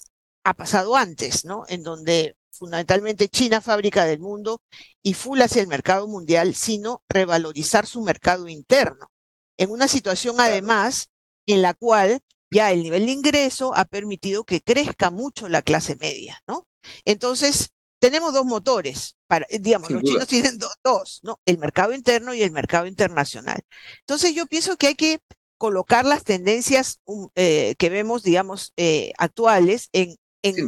ha 0.48 0.54
pasado 0.54 0.96
antes, 0.96 1.44
¿no? 1.44 1.64
En 1.68 1.82
donde 1.82 2.36
fundamentalmente 2.50 3.28
China 3.28 3.60
fábrica 3.60 4.06
del 4.06 4.18
mundo 4.18 4.62
y 5.02 5.12
full 5.12 5.40
hacia 5.42 5.60
el 5.60 5.68
mercado 5.68 6.08
mundial, 6.08 6.54
sino 6.54 7.02
revalorizar 7.08 7.86
su 7.86 8.00
mercado 8.02 8.48
interno. 8.48 9.10
En 9.58 9.70
una 9.70 9.88
situación 9.88 10.40
además 10.40 11.10
en 11.46 11.60
la 11.60 11.74
cual 11.74 12.20
ya 12.50 12.72
el 12.72 12.82
nivel 12.82 13.04
de 13.06 13.12
ingreso 13.12 13.74
ha 13.76 13.84
permitido 13.84 14.44
que 14.44 14.62
crezca 14.62 15.10
mucho 15.10 15.48
la 15.50 15.60
clase 15.60 15.96
media, 15.96 16.40
¿no? 16.46 16.66
Entonces, 17.04 17.70
tenemos 17.98 18.32
dos 18.32 18.46
motores, 18.46 19.16
para, 19.26 19.44
eh, 19.50 19.58
digamos, 19.58 19.90
los 19.90 20.02
chinos 20.02 20.26
tienen 20.26 20.58
dos, 20.82 21.20
¿no? 21.22 21.40
El 21.44 21.58
mercado 21.58 21.92
interno 21.92 22.32
y 22.32 22.42
el 22.42 22.52
mercado 22.52 22.86
internacional. 22.86 23.60
Entonces, 24.00 24.34
yo 24.34 24.46
pienso 24.46 24.78
que 24.78 24.86
hay 24.86 24.94
que 24.94 25.20
colocar 25.58 26.06
las 26.06 26.24
tendencias 26.24 27.00
um, 27.04 27.28
eh, 27.34 27.74
que 27.78 27.90
vemos, 27.90 28.22
digamos, 28.22 28.72
eh, 28.78 29.12
actuales 29.18 29.90
en, 29.92 30.16
en, 30.42 30.58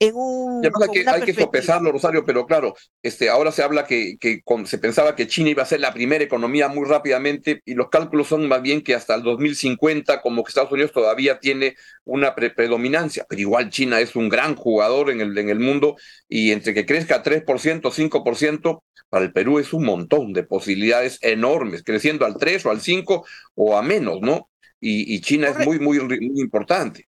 en 0.00 0.14
un... 0.16 0.64
hay 0.64 0.88
que, 0.92 1.08
hay 1.08 1.22
que 1.22 1.34
sopesarlo, 1.34 1.92
Rosario, 1.92 2.24
pero 2.24 2.46
claro, 2.46 2.74
este, 3.02 3.28
ahora 3.28 3.52
se 3.52 3.62
habla 3.62 3.86
que, 3.86 4.16
que 4.18 4.42
se 4.66 4.78
pensaba 4.78 5.14
que 5.14 5.26
China 5.26 5.50
iba 5.50 5.62
a 5.62 5.66
ser 5.66 5.80
la 5.80 5.94
primera 5.94 6.24
economía 6.24 6.68
muy 6.68 6.86
rápidamente 6.86 7.62
y 7.64 7.74
los 7.74 7.88
cálculos 7.88 8.28
son 8.28 8.48
más 8.48 8.60
bien 8.60 8.82
que 8.82 8.94
hasta 8.94 9.14
el 9.14 9.22
2050, 9.22 10.20
como 10.20 10.42
que 10.42 10.48
Estados 10.48 10.72
Unidos 10.72 10.92
todavía 10.92 11.38
tiene 11.38 11.76
una 12.04 12.34
predominancia, 12.34 13.24
pero 13.28 13.40
igual 13.40 13.70
China 13.70 14.00
es 14.00 14.16
un 14.16 14.28
gran 14.28 14.56
jugador 14.56 15.10
en 15.10 15.20
el, 15.20 15.36
en 15.38 15.48
el 15.48 15.60
mundo 15.60 15.96
y 16.28 16.50
entre 16.50 16.74
que 16.74 16.86
crezca 16.86 17.22
3%, 17.22 17.44
5%, 17.80 18.82
para 19.08 19.26
el 19.26 19.32
Perú 19.32 19.60
es 19.60 19.72
un 19.72 19.84
montón 19.84 20.32
de 20.32 20.42
posibilidades 20.42 21.18
enormes, 21.22 21.84
creciendo 21.84 22.26
al 22.26 22.36
3 22.36 22.66
o 22.66 22.70
al 22.70 22.80
5 22.80 23.24
o 23.54 23.76
a 23.76 23.82
menos, 23.82 24.20
¿no? 24.20 24.50
Y, 24.80 25.14
y 25.14 25.20
China 25.20 25.48
es 25.50 25.64
muy, 25.64 25.78
muy, 25.78 26.00
muy 26.00 26.40
importante. 26.40 27.06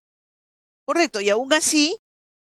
Correcto, 0.86 1.22
y 1.22 1.30
aún 1.30 1.54
así, 1.54 1.98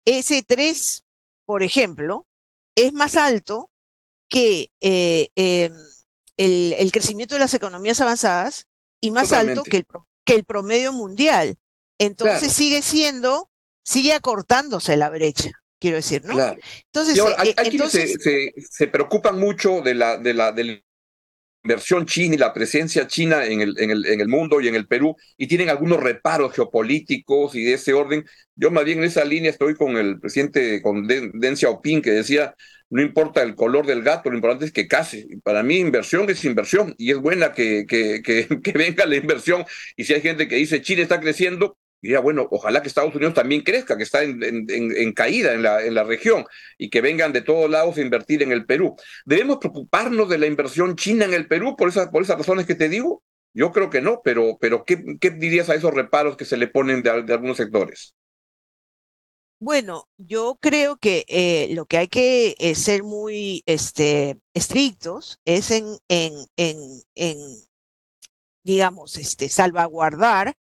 ese 0.05 0.43
3, 0.43 1.03
por 1.45 1.63
ejemplo, 1.63 2.27
es 2.75 2.93
más 2.93 3.15
alto 3.15 3.71
que 4.29 4.71
eh, 4.81 5.29
em, 5.35 5.73
el, 6.37 6.91
crecimiento 6.91 7.35
de 7.35 7.39
las 7.39 7.53
economías 7.53 8.01
avanzadas 8.01 8.67
y 9.01 9.11
más 9.11 9.31
alto 9.31 9.63
que 9.63 9.77
el, 9.77 9.85
que 10.25 10.35
el 10.35 10.43
promedio 10.43 10.91
mundial. 10.91 11.57
Entonces 11.99 12.51
sigue 12.51 12.81
siendo, 12.81 13.49
sigue 13.83 14.13
acortándose 14.13 14.97
la 14.97 15.09
brecha, 15.09 15.51
quiero 15.79 15.97
decir, 15.97 16.25
¿no? 16.25 16.33
Entonces, 16.93 17.21
hay, 17.37 17.49
eh, 17.49 17.55
entonces... 17.57 18.17
Se, 18.21 18.53
se, 18.57 18.87
preocupan 18.87 19.39
mucho 19.39 19.81
de 19.81 19.95
la, 19.95 20.17
de 20.17 20.33
la, 20.33 20.51
del 20.51 20.84
inversión 21.65 22.05
china 22.05 22.35
y 22.35 22.37
la 22.37 22.53
presencia 22.53 23.07
china 23.07 23.45
en 23.45 23.61
el, 23.61 23.75
en, 23.79 23.89
el, 23.89 24.05
en 24.05 24.21
el 24.21 24.27
mundo 24.27 24.61
y 24.61 24.67
en 24.67 24.75
el 24.75 24.87
Perú 24.87 25.15
y 25.37 25.47
tienen 25.47 25.69
algunos 25.69 26.01
reparos 26.01 26.53
geopolíticos 26.53 27.55
y 27.55 27.63
de 27.63 27.73
ese 27.73 27.93
orden. 27.93 28.23
Yo 28.55 28.71
más 28.71 28.85
bien 28.85 28.99
en 28.99 29.05
esa 29.05 29.25
línea 29.25 29.49
estoy 29.49 29.73
con 29.75 29.97
el 29.97 30.19
presidente, 30.19 30.81
con 30.81 31.07
Deng 31.07 31.57
Xiaoping, 31.57 32.01
que 32.01 32.11
decía, 32.11 32.55
no 32.89 33.01
importa 33.01 33.41
el 33.41 33.55
color 33.55 33.87
del 33.87 34.03
gato, 34.03 34.29
lo 34.29 34.35
importante 34.35 34.65
es 34.65 34.71
que 34.71 34.87
case. 34.87 35.27
Para 35.43 35.63
mí 35.63 35.77
inversión 35.77 36.29
es 36.29 36.45
inversión 36.45 36.93
y 36.97 37.11
es 37.11 37.17
buena 37.17 37.51
que, 37.51 37.85
que, 37.87 38.21
que, 38.21 38.47
que 38.63 38.71
venga 38.71 39.05
la 39.05 39.15
inversión. 39.15 39.65
Y 39.95 40.03
si 40.03 40.13
hay 40.13 40.21
gente 40.21 40.47
que 40.47 40.55
dice 40.55 40.81
China 40.81 41.01
está 41.01 41.19
creciendo, 41.19 41.77
diría, 42.05 42.19
bueno, 42.19 42.47
ojalá 42.51 42.81
que 42.83 42.87
Estados 42.87 43.15
Unidos 43.15 43.33
también 43.33 43.61
crezca, 43.61 43.97
que 43.97 44.03
está 44.03 44.21
en, 44.21 45.13
caída 45.13 45.53
en 45.53 45.63
la, 45.63 46.03
región 46.03 46.45
y 46.77 46.91
que 46.91 47.01
vengan 47.01 47.33
de 47.33 47.41
todos 47.41 47.67
lados 47.67 47.97
a 47.97 48.01
invertir 48.01 48.43
en 48.43 48.51
el 48.51 48.65
Perú. 48.65 48.95
¿Debemos 49.25 49.57
preocuparnos 49.57 50.29
de 50.29 50.37
la 50.37 50.45
inversión 50.45 50.95
china 50.95 51.25
en 51.25 51.33
el 51.33 51.47
Perú 51.47 51.75
por 51.75 51.89
esas, 51.89 52.09
por 52.09 52.21
esas 52.21 52.37
razones 52.37 52.67
que 52.67 52.75
te 52.75 52.89
digo? 52.89 53.23
Yo 53.55 53.71
creo 53.71 53.89
que 53.89 54.01
no, 54.01 54.21
pero, 54.23 54.57
pero 54.61 54.85
¿qué, 54.85 55.03
qué 55.19 55.31
dirías 55.31 55.69
a 55.69 55.75
esos 55.75 55.93
reparos 55.93 56.37
que 56.37 56.45
se 56.45 56.57
le 56.57 56.67
ponen 56.67 57.01
de, 57.01 57.09
algunos 57.09 57.57
sectores? 57.57 58.13
Bueno, 59.59 60.07
yo 60.17 60.59
creo 60.61 60.97
que 60.97 61.25
eh, 61.27 61.73
lo 61.73 61.87
que 61.87 61.97
hay 61.97 62.07
que 62.07 62.55
eh, 62.59 62.75
ser 62.75 63.01
muy 63.01 63.63
este, 63.65 64.37
estrictos 64.53 65.39
es 65.43 65.71
en, 65.71 65.85
en, 66.07 66.33
en, 66.55 66.77
en 67.15 67.37
digamos, 68.63 69.17
este, 69.17 69.49
salvaguardar 69.49 70.55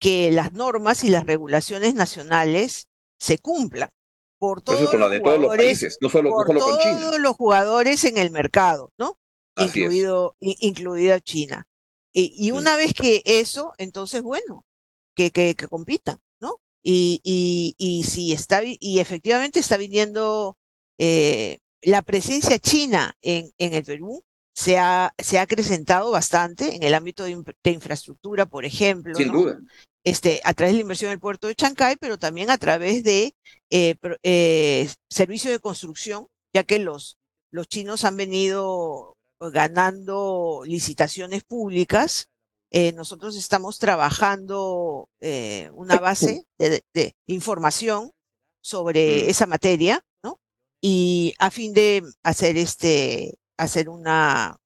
que 0.00 0.32
las 0.32 0.52
normas 0.52 1.04
y 1.04 1.10
las 1.10 1.26
regulaciones 1.26 1.94
nacionales 1.94 2.88
se 3.18 3.38
cumplan 3.38 3.90
por 4.38 4.62
todos, 4.62 4.80
los, 4.80 4.90
jugadores, 4.90 5.22
todos 5.22 5.38
los 5.38 5.56
países, 5.56 5.98
no 6.00 6.08
solo, 6.08 6.30
por 6.30 6.46
todos 6.58 7.20
los 7.20 7.36
jugadores 7.36 8.04
en 8.04 8.16
el 8.16 8.30
mercado, 8.30 8.90
¿no? 8.96 9.18
Incluido, 9.56 10.36
incluida 10.40 11.20
China. 11.20 11.68
Y, 12.12 12.50
una 12.50 12.76
vez 12.76 12.94
que 12.94 13.22
eso, 13.26 13.74
entonces, 13.76 14.22
bueno, 14.22 14.64
que, 15.14 15.30
que, 15.30 15.54
compitan, 15.54 16.18
¿no? 16.40 16.56
Y, 16.82 17.20
y, 17.22 17.74
y, 17.76 18.04
si 18.04 18.32
está, 18.32 18.62
y 18.64 18.98
efectivamente 18.98 19.60
está 19.60 19.76
viniendo 19.76 20.56
eh, 20.96 21.58
la 21.82 22.00
presencia 22.00 22.58
china 22.58 23.14
en, 23.20 23.52
en 23.58 23.74
el 23.74 23.84
Perú, 23.84 24.24
se 24.54 24.78
ha, 24.78 25.14
se 25.18 25.38
ha 25.38 25.42
acrecentado 25.42 26.10
bastante 26.10 26.74
en 26.74 26.82
el 26.82 26.94
ámbito 26.94 27.24
de, 27.24 27.70
infraestructura, 27.70 28.46
por 28.46 28.64
ejemplo. 28.64 29.14
Sin 29.14 29.30
duda 29.30 29.58
este, 30.04 30.40
a 30.44 30.54
través 30.54 30.72
de 30.72 30.78
la 30.78 30.82
inversión 30.82 31.10
del 31.10 31.20
puerto 31.20 31.46
de 31.46 31.54
Chancay, 31.54 31.96
pero 31.96 32.18
también 32.18 32.50
a 32.50 32.58
través 32.58 33.04
de 33.04 33.34
eh, 33.70 33.96
eh, 34.22 34.90
servicio 35.08 35.50
de 35.50 35.60
construcción, 35.60 36.28
ya 36.54 36.64
que 36.64 36.78
los, 36.78 37.18
los 37.50 37.68
chinos 37.68 38.04
han 38.04 38.16
venido 38.16 39.16
ganando 39.40 40.62
licitaciones 40.64 41.44
públicas. 41.44 42.28
Eh, 42.72 42.92
nosotros 42.92 43.36
estamos 43.36 43.78
trabajando 43.78 45.08
una 45.72 45.98
base 45.98 46.44
de, 46.58 47.14
información 47.26 48.12
sobre 48.62 49.24
mm. 49.24 49.30
esa 49.30 49.46
materia, 49.46 50.00
¿no? 50.22 50.38
Y 50.80 51.34
a 51.38 51.50
fin 51.50 51.72
de 51.72 52.02
hacer 52.22 52.56
este, 52.56 53.38
hacer 53.56 53.88
una, 53.88 54.56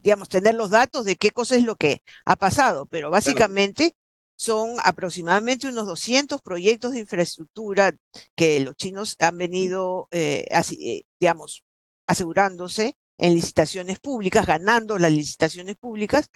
digamos, 0.00 0.28
tener 0.28 0.54
los 0.54 0.70
datos 0.70 1.04
de 1.04 1.16
qué 1.16 1.30
cosa 1.30 1.56
es 1.56 1.64
lo 1.64 1.76
que 1.76 2.02
ha 2.24 2.36
pasado, 2.36 2.86
pero 2.86 3.10
básicamente 3.10 3.94
son 4.36 4.76
aproximadamente 4.84 5.68
unos 5.68 5.86
200 5.86 6.42
proyectos 6.42 6.92
de 6.92 7.00
infraestructura 7.00 7.96
que 8.36 8.60
los 8.60 8.76
chinos 8.76 9.16
han 9.18 9.38
venido, 9.38 10.08
eh, 10.12 10.46
eh, 10.78 11.02
digamos, 11.18 11.64
asegurándose 12.06 12.96
en 13.18 13.34
licitaciones 13.34 13.98
públicas, 13.98 14.46
ganando 14.46 14.98
las 14.98 15.10
licitaciones 15.10 15.76
públicas 15.76 16.30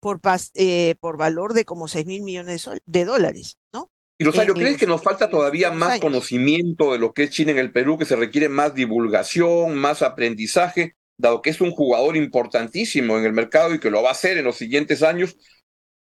por, 0.00 0.20
eh, 0.54 0.94
por 1.00 1.16
valor 1.16 1.54
de 1.54 1.64
como 1.64 1.88
6 1.88 2.06
mil 2.06 2.22
millones 2.22 2.68
de, 2.84 3.04
dólares, 3.04 3.56
¿no? 3.72 3.90
Y 4.18 4.24
Rosario, 4.24 4.54
¿crees 4.54 4.78
que 4.78 4.86
nos 4.86 5.02
falta 5.02 5.28
todavía 5.28 5.70
más 5.70 6.00
conocimiento 6.00 6.92
de 6.92 6.98
lo 6.98 7.12
que 7.12 7.24
es 7.24 7.30
China 7.30 7.52
en 7.52 7.58
el 7.58 7.72
Perú, 7.72 7.98
que 7.98 8.06
se 8.06 8.16
requiere 8.16 8.48
más 8.48 8.74
divulgación, 8.74 9.76
más 9.76 10.00
aprendizaje, 10.00 10.94
dado 11.18 11.42
que 11.42 11.50
es 11.50 11.60
un 11.60 11.70
jugador 11.70 12.16
importantísimo 12.16 13.18
en 13.18 13.24
el 13.24 13.32
mercado 13.32 13.74
y 13.74 13.80
que 13.80 13.90
lo 13.90 14.02
va 14.02 14.10
a 14.10 14.12
hacer 14.12 14.38
en 14.38 14.44
los 14.44 14.56
siguientes 14.56 15.02
años? 15.02 15.36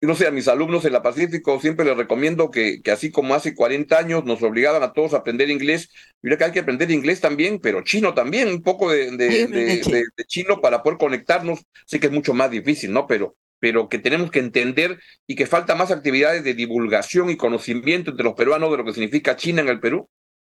No 0.08 0.16
sé, 0.16 0.28
a 0.28 0.32
mis 0.32 0.50
alumnos 0.50 0.84
en 0.84 0.92
la 0.92 1.02
Pacífico 1.02 1.60
siempre 1.62 1.86
les 1.86 1.96
recomiendo 1.96 2.52
que, 2.52 2.82
que 2.82 2.92
así 2.92 3.10
como 3.10 3.36
hace 3.36 3.56
40 3.56 3.98
años 3.98 4.26
nos 4.26 4.44
obligaban 4.44 4.84
a 4.84 4.92
todos 4.92 5.14
a 5.14 5.18
aprender 5.20 5.50
inglés, 5.50 5.90
mira 6.22 6.38
que 6.38 6.44
hay 6.44 6.52
que 6.52 6.60
aprender 6.60 6.92
inglés 6.92 7.22
también, 7.22 7.60
pero 7.60 7.84
chino 7.84 8.14
también, 8.14 8.50
un 8.50 8.64
poco 8.64 8.92
de, 8.92 9.12
de, 9.12 10.26
chino 10.28 10.60
para 10.60 10.84
poder 10.84 10.98
conectarnos. 10.98 11.66
Sé 11.86 12.02
que 12.02 12.08
es 12.08 12.12
mucho 12.12 12.34
más 12.34 12.52
difícil, 12.52 12.92
¿no? 12.92 13.08
Pero, 13.08 13.38
pero 13.60 13.88
que 13.88 13.98
tenemos 13.98 14.30
que 14.30 14.40
entender 14.40 15.00
y 15.26 15.36
que 15.36 15.46
falta 15.46 15.74
más 15.74 15.90
actividades 15.90 16.44
de 16.44 16.54
divulgación 16.54 17.30
y 17.30 17.38
conocimiento 17.38 18.12
entre 18.12 18.26
los 18.26 18.34
peruanos 18.34 18.72
de 18.72 18.78
lo 18.78 18.84
que 18.84 18.94
significa 18.94 19.38
China 19.38 19.62
en 19.62 19.70
el 19.70 19.80
Perú 19.80 20.10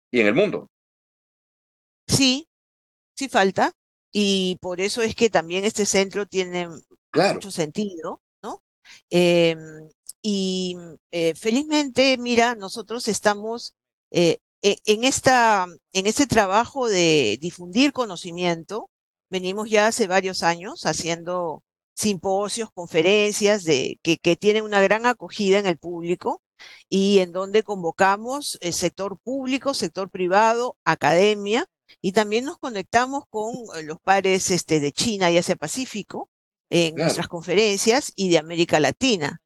y 0.09 0.19
en 0.19 0.25
el 0.25 0.33
mundo. 0.33 0.71
Sí, 2.07 2.47
sí 3.15 3.29
falta. 3.29 3.71
Y 4.11 4.57
por 4.61 4.81
eso 4.81 5.03
es 5.03 5.13
que 5.13 5.29
también 5.29 5.63
este 5.63 5.85
centro 5.85 6.25
tiene 6.25 6.69
mucho 7.13 7.51
sentido 7.51 8.23
Em, 9.09 9.57
y 10.21 10.77
eh, 11.11 11.35
felizmente, 11.35 12.17
mira, 12.17 12.55
nosotros 12.55 13.07
estamos 13.07 13.75
eh, 14.11 14.39
e, 14.61 14.77
en, 14.85 15.03
esta, 15.03 15.67
en 15.93 16.07
este 16.07 16.27
trabajo 16.27 16.87
de 16.87 17.37
difundir 17.41 17.93
conocimiento. 17.93 18.89
Venimos 19.29 19.69
ya 19.69 19.87
hace 19.87 20.07
varios 20.07 20.43
años 20.43 20.85
haciendo 20.85 21.63
simposios, 21.95 22.69
conferencias 22.73 23.63
de, 23.63 23.99
que, 24.03 24.17
que 24.17 24.35
tienen 24.35 24.63
una 24.63 24.81
gran 24.81 25.05
acogida 25.05 25.59
en 25.59 25.67
el 25.67 25.77
público 25.77 26.41
y 26.89 27.19
en 27.19 27.31
donde 27.33 27.63
convocamos 27.63 28.57
el 28.61 28.73
sector 28.73 29.19
público, 29.19 29.73
sector 29.73 30.09
privado, 30.09 30.77
academia, 30.85 31.67
y 32.01 32.13
también 32.13 32.45
nos 32.45 32.57
conectamos 32.57 33.25
con 33.29 33.53
los 33.85 33.99
pares 34.01 34.51
este, 34.51 34.79
de 34.79 34.91
China 34.91 35.31
y 35.31 35.37
Asia 35.37 35.55
Pacífico 35.55 36.29
en 36.73 36.95
nuestras 36.95 37.27
conferencias 37.27 38.11
y 38.15 38.29
de 38.29 38.39
América 38.39 38.79
Latina. 38.79 39.39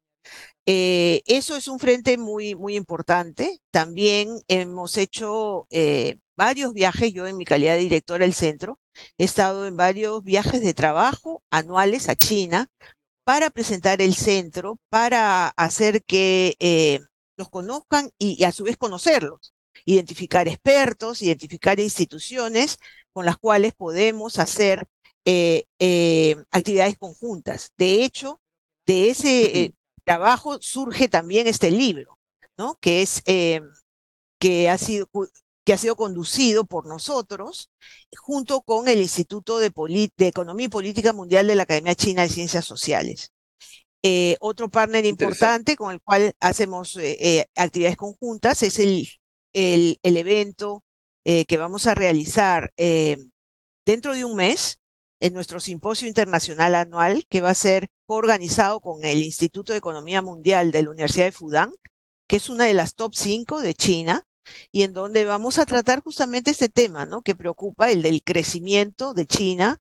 Eh, 0.64 1.22
eso 1.26 1.56
es 1.56 1.68
un 1.68 1.78
frente 1.78 2.16
muy, 2.16 2.54
muy 2.54 2.74
importante. 2.74 3.60
También 3.70 4.40
hemos 4.48 4.96
hecho 4.96 5.66
eh, 5.68 6.16
varios 6.38 6.72
viajes, 6.72 7.12
yo 7.12 7.26
en 7.26 7.36
mi 7.36 7.44
calidad 7.44 7.74
de 7.74 7.80
directora 7.80 8.24
del 8.24 8.32
centro, 8.32 8.80
he 9.18 9.24
estado 9.24 9.66
en 9.66 9.76
varios 9.76 10.24
viajes 10.24 10.62
de 10.62 10.72
trabajo 10.72 11.42
anuales 11.50 12.08
a 12.08 12.16
China 12.16 12.68
para 13.24 13.50
presentar 13.50 14.00
el 14.00 14.14
centro, 14.14 14.78
para 14.88 15.48
hacer 15.48 16.02
que 16.04 16.56
eh, 16.60 17.00
los 17.36 17.50
conozcan 17.50 18.10
y, 18.18 18.42
a 18.44 18.52
su 18.52 18.64
vez 18.64 18.78
conocerlos, 18.78 19.52
identificar 19.84 20.48
expertos, 20.48 21.20
identificar 21.20 21.78
instituciones 21.78 22.78
con 23.12 23.26
las 23.26 23.36
cuales 23.36 23.74
podemos 23.74 24.38
hacer 24.38 24.86
eh, 25.24 25.64
eh, 25.78 26.36
actividades 26.50 26.98
conjuntas. 26.98 27.72
De 27.76 28.04
hecho, 28.04 28.40
de 28.86 29.10
ese 29.10 29.60
eh, 29.60 29.72
trabajo 30.04 30.58
surge 30.60 31.08
también 31.08 31.46
este 31.46 31.70
libro, 31.70 32.18
¿no? 32.56 32.76
Que 32.80 33.02
es 33.02 33.22
que 34.38 34.70
ha 34.70 34.78
sido 34.78 35.08
que 35.64 35.72
ha 35.74 35.78
sido 35.78 35.96
conducido 35.96 36.64
por 36.64 36.86
nosotros 36.86 37.70
junto 38.16 38.62
con 38.62 38.88
el 38.88 39.00
Instituto 39.00 39.58
de, 39.58 39.70
Economía 40.18 40.66
y 40.66 40.70
Política 40.70 41.12
Mundial 41.12 41.46
de 41.46 41.56
la 41.56 41.64
Academia 41.64 41.94
China 41.94 42.22
de 42.22 42.30
Ciencias 42.30 42.64
Sociales. 42.64 43.32
otro 44.40 44.70
partner 44.70 45.04
importante 45.04 45.76
con 45.76 45.92
el 45.92 46.00
cual 46.00 46.32
hacemos 46.40 46.98
actividades 47.54 47.98
conjuntas 47.98 48.62
es 48.62 48.78
el 48.78 49.08
el, 49.52 49.98
el 50.02 50.16
evento 50.16 50.84
eh, 51.24 51.44
que 51.46 51.56
vamos 51.56 51.86
a 51.86 51.94
realizar 51.94 52.72
eh, 52.76 53.18
dentro 53.84 54.14
de 54.14 54.24
un 54.24 54.36
mes 54.36 54.77
en 55.20 55.34
nuestro 55.34 55.60
simposio 55.60 56.08
internacional 56.08 56.74
anual 56.74 57.24
que 57.28 57.40
va 57.40 57.50
a 57.50 57.54
ser 57.54 57.88
organizado 58.06 58.80
con 58.80 59.04
el 59.04 59.22
Instituto 59.22 59.72
de 59.72 59.78
Economía 59.78 60.22
Mundial 60.22 60.70
de 60.70 60.82
la 60.82 60.90
Universidad 60.90 61.26
de 61.26 61.32
Fudan, 61.32 61.72
que 62.28 62.36
es 62.36 62.48
una 62.48 62.64
de 62.64 62.74
las 62.74 62.94
top 62.94 63.14
5 63.14 63.60
de 63.60 63.74
China, 63.74 64.24
y 64.72 64.82
en 64.82 64.92
donde 64.92 65.24
vamos 65.24 65.58
a 65.58 65.66
tratar 65.66 66.02
justamente 66.02 66.50
este 66.50 66.68
tema, 66.68 67.06
¿no? 67.06 67.22
Que 67.22 67.34
preocupa, 67.34 67.90
el 67.90 68.02
del 68.02 68.22
crecimiento 68.22 69.14
de 69.14 69.26
China, 69.26 69.78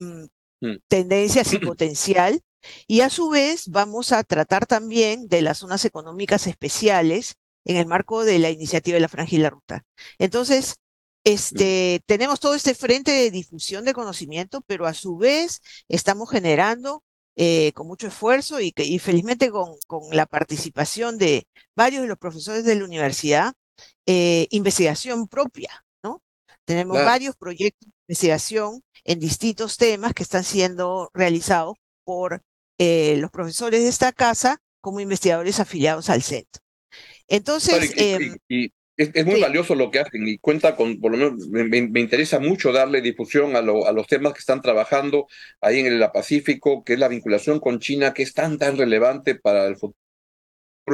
mm, 0.00 0.24
mm. 0.60 0.76
tendencias 0.88 1.52
y 1.52 1.58
potencial. 1.58 2.40
Y 2.86 3.00
a 3.00 3.10
su 3.10 3.28
vez 3.30 3.68
vamos 3.68 4.12
a 4.12 4.24
tratar 4.24 4.66
también 4.66 5.28
de 5.28 5.42
las 5.42 5.58
zonas 5.58 5.84
económicas 5.84 6.46
especiales 6.46 7.34
en 7.64 7.76
el 7.76 7.86
marco 7.86 8.24
de 8.24 8.38
la 8.38 8.50
iniciativa 8.50 8.94
de 8.94 9.00
la 9.00 9.08
Franja 9.08 9.36
y 9.36 9.38
la 9.38 9.50
Ruta. 9.50 9.84
Entonces, 10.18 10.76
este, 11.32 12.02
tenemos 12.06 12.40
todo 12.40 12.54
este 12.54 12.74
frente 12.74 13.10
de 13.10 13.30
difusión 13.30 13.84
de 13.84 13.92
conocimiento, 13.92 14.62
pero 14.66 14.86
a 14.86 14.94
su 14.94 15.18
vez 15.18 15.60
estamos 15.88 16.30
generando 16.30 17.04
eh, 17.36 17.72
con 17.74 17.86
mucho 17.86 18.06
esfuerzo 18.06 18.60
y, 18.60 18.72
y 18.76 18.98
felizmente 18.98 19.50
con, 19.50 19.76
con, 19.86 20.16
la 20.16 20.24
participación 20.24 21.18
de 21.18 21.46
varios 21.76 22.00
de 22.02 22.08
los 22.08 22.16
profesores 22.16 22.64
de 22.64 22.74
la 22.76 22.84
universidad, 22.84 23.52
eh, 24.06 24.46
investigación 24.50 25.28
propia, 25.28 25.84
¿no? 26.02 26.22
Tenemos 26.64 26.96
varios 26.96 27.36
proyectos 27.36 27.88
de 27.88 27.94
investigación 28.08 28.82
en 29.04 29.20
distintos 29.20 29.76
temas 29.76 30.14
que 30.14 30.22
están 30.22 30.44
siendo 30.44 31.10
realizados 31.12 31.76
por 32.04 32.42
eh, 32.78 33.16
los 33.18 33.30
profesores 33.30 33.82
de 33.82 33.88
esta 33.88 34.12
casa 34.12 34.62
como 34.80 35.00
investigadores 35.00 35.60
afiliados 35.60 36.08
al 36.08 36.22
centro. 36.22 36.62
Entonces... 37.28 37.92
y, 38.48 38.72
es, 38.98 39.24
muy 39.24 39.40
valioso 39.40 39.74
lo 39.74 39.90
que 39.90 40.00
hacen 40.00 40.26
y 40.26 40.38
cuenta 40.38 40.74
con, 40.76 41.00
por 41.00 41.12
lo 41.12 41.18
menos, 41.18 41.48
me, 41.48 42.00
interesa 42.00 42.40
mucho 42.40 42.72
darle 42.72 43.00
difusión 43.00 43.54
a, 43.54 43.60
a, 43.60 43.92
los 43.92 44.06
temas 44.08 44.32
que 44.32 44.40
están 44.40 44.60
trabajando 44.60 45.26
ahí 45.60 45.80
en 45.80 45.86
el 45.86 46.10
Pacífico, 46.12 46.82
que 46.84 46.94
es 46.94 46.98
la 46.98 47.08
vinculación 47.08 47.60
con 47.60 47.78
China, 47.78 48.12
que 48.12 48.24
es 48.24 48.34
tan, 48.34 48.58
tan 48.58 48.76
relevante 48.76 49.36
para 49.36 49.66
el 49.66 49.76
futuro 49.76 50.07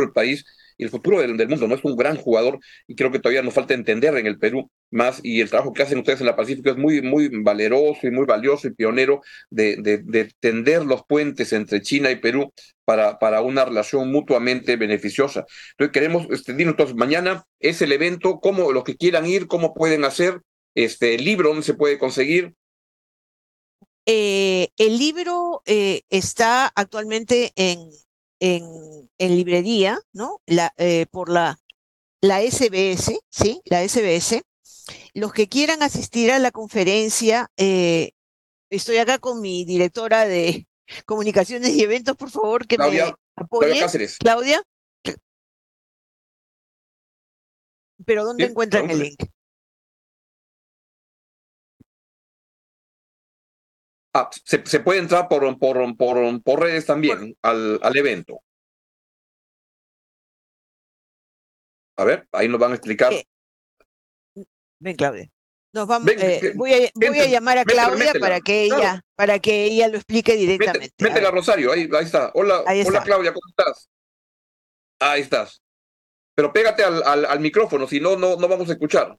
del 0.00 0.12
país 0.12 0.44
y 0.76 0.84
el 0.84 0.90
futuro 0.90 1.20
del, 1.20 1.48
mundo. 1.48 1.68
No 1.68 1.74
es 1.74 1.84
un 1.84 1.96
gran 1.96 2.16
jugador 2.16 2.58
y 2.86 2.94
creo 2.94 3.10
que 3.10 3.18
todavía 3.18 3.42
nos 3.42 3.54
falta 3.54 3.74
entender 3.74 4.16
en 4.16 4.26
el 4.26 4.38
Perú 4.38 4.70
más 4.90 5.20
y 5.22 5.40
el 5.40 5.50
trabajo 5.50 5.72
que 5.72 5.82
hacen 5.82 5.98
ustedes 5.98 6.20
en 6.20 6.26
la 6.26 6.36
Pacífico 6.36 6.70
es 6.70 6.76
muy, 6.76 7.02
muy 7.02 7.28
valeroso 7.28 8.06
y 8.06 8.10
muy 8.10 8.26
valioso 8.26 8.68
y 8.68 8.74
pionero 8.74 9.22
de, 9.50 9.76
de, 9.76 10.30
tender 10.40 10.84
los 10.84 11.04
puentes 11.04 11.52
entre 11.52 11.82
China 11.82 12.10
y 12.10 12.16
Perú 12.16 12.52
para, 12.84 13.18
para 13.18 13.40
una 13.40 13.64
relación 13.64 14.10
mutuamente 14.10 14.76
beneficiosa. 14.76 15.44
Entonces 15.72 15.92
queremos, 15.92 16.26
este, 16.30 16.52
entonces 16.52 16.96
mañana 16.96 17.44
es 17.60 17.82
el 17.82 17.92
evento, 17.92 18.40
cómo 18.40 18.72
los 18.72 18.84
que 18.84 18.96
quieran 18.96 19.26
ir, 19.26 19.46
cómo 19.46 19.74
pueden 19.74 20.04
hacer, 20.04 20.40
este, 20.74 21.14
el 21.14 21.24
libro, 21.24 21.50
dónde 21.50 21.64
se 21.64 21.74
puede 21.74 21.98
conseguir. 21.98 22.54
Eh, 24.06 24.68
el 24.76 24.98
libro 24.98 25.62
eh, 25.64 26.02
está 26.10 26.70
actualmente 26.74 27.52
en 27.56 27.78
en, 28.44 29.36
librería, 29.36 29.98
¿no? 30.12 30.40
La, 30.46 30.72
eh, 30.76 31.06
por 31.10 31.30
la, 31.30 31.58
la 32.20 32.40
SBS, 32.42 33.18
¿sí? 33.30 33.62
La 33.64 33.86
SBS. 33.86 34.42
Los 35.14 35.32
que 35.32 35.48
quieran 35.48 35.82
asistir 35.82 36.30
a 36.30 36.38
la 36.38 36.50
conferencia, 36.50 37.50
eh, 37.56 38.12
estoy 38.70 38.98
acá 38.98 39.18
con 39.18 39.40
mi 39.40 39.64
directora 39.64 40.26
de 40.26 40.66
comunicaciones 41.06 41.70
y 41.70 41.82
eventos, 41.82 42.16
por 42.16 42.30
favor, 42.30 42.66
que 42.66 42.76
me 42.76 43.14
apoye. 43.36 43.80
Claudia. 44.20 44.62
Pero 48.04 48.24
¿dónde 48.24 48.44
encuentran 48.44 48.90
el 48.90 48.98
link? 48.98 49.24
Ah, 54.16 54.30
se, 54.44 54.78
puede 54.78 55.00
entrar 55.00 55.26
por, 55.26 55.58
por, 55.58 55.96
por, 55.96 56.42
por 56.44 56.60
redes 56.60 56.86
también 56.86 57.36
al, 57.42 57.80
al, 57.82 57.96
evento. 57.96 58.40
A 61.96 62.04
ver, 62.04 62.28
ahí 62.30 62.48
nos 62.48 62.60
van 62.60 62.70
a 62.70 62.74
explicar. 62.76 63.12
Ven, 64.78 64.94
Claudia. 64.94 65.28
Nos 65.72 65.88
vamos, 65.88 66.08
eh, 66.08 66.52
voy, 66.54 66.72
a, 66.72 66.90
voy 66.94 67.18
a, 67.18 67.26
llamar 67.26 67.58
a 67.58 67.64
Claudia 67.64 68.12
para 68.20 68.40
que 68.40 68.62
ella 68.62 69.04
para 69.16 69.40
que 69.40 69.64
ella 69.64 69.88
lo 69.88 69.96
explique 69.96 70.36
directamente. 70.36 70.94
Métela, 71.02 71.32
Rosario, 71.32 71.72
ahí, 71.72 71.88
ahí 71.92 72.04
está. 72.04 72.30
Hola, 72.34 72.60
hola 72.60 73.02
Claudia, 73.02 73.34
¿cómo 73.34 73.48
estás? 73.48 73.90
Ahí 75.00 75.22
estás. 75.22 75.60
Pero 76.36 76.52
pégate 76.52 76.84
al, 76.84 77.02
al, 77.02 77.24
al 77.24 77.40
micrófono, 77.40 77.88
si 77.88 77.98
no, 77.98 78.16
no, 78.16 78.36
no 78.36 78.46
vamos 78.46 78.68
a 78.68 78.72
escuchar. 78.74 79.18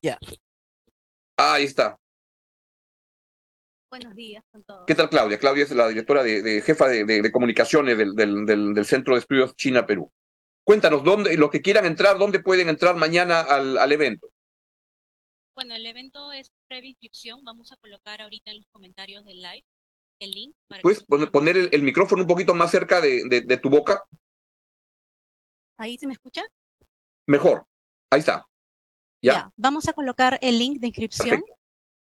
Ya. 0.00 0.18
Ahí 1.36 1.64
está. 1.64 1.98
Buenos 3.90 4.14
días 4.14 4.44
con 4.50 4.64
todos. 4.64 4.84
¿Qué 4.86 4.94
tal, 4.94 5.08
Claudia? 5.08 5.38
Claudia 5.38 5.64
es 5.64 5.70
la 5.70 5.88
directora 5.88 6.22
de, 6.22 6.60
jefa 6.60 6.88
de, 6.88 7.32
comunicaciones 7.32 7.96
del, 7.96 8.14
del, 8.14 8.84
Centro 8.84 9.14
de 9.14 9.20
Estudios 9.20 9.56
China-Perú. 9.56 10.12
Cuéntanos, 10.64 11.02
¿dónde, 11.02 11.36
los 11.38 11.50
que 11.50 11.62
quieran 11.62 11.86
entrar, 11.86 12.18
¿dónde 12.18 12.40
pueden 12.40 12.68
entrar 12.68 12.96
mañana 12.96 13.40
al, 13.40 13.78
al 13.78 13.92
evento? 13.92 14.28
Bueno, 15.54 15.74
el 15.74 15.86
evento 15.86 16.30
es 16.32 16.52
previa 16.68 16.90
inscripción. 16.90 17.42
Vamos 17.44 17.72
a 17.72 17.76
colocar 17.76 18.20
ahorita 18.20 18.50
en 18.50 18.58
los 18.58 18.66
comentarios 18.70 19.24
del 19.24 19.40
live 19.40 19.64
el 20.20 20.30
link. 20.30 20.56
¿Puedes 20.82 21.04
poner 21.30 21.56
el, 21.56 21.82
micrófono 21.82 22.22
un 22.22 22.28
poquito 22.28 22.54
más 22.54 22.70
cerca 22.70 23.00
de, 23.00 23.58
tu 23.62 23.70
boca? 23.70 24.02
¿Ahí 25.78 25.96
se 25.96 26.06
me 26.06 26.12
escucha? 26.12 26.42
Mejor. 27.26 27.66
Ahí 28.10 28.20
está. 28.20 28.46
Ya. 29.22 29.50
Vamos 29.56 29.88
a 29.88 29.92
colocar 29.92 30.38
el 30.42 30.58
link 30.58 30.80
de 30.80 30.88
inscripción 30.88 31.42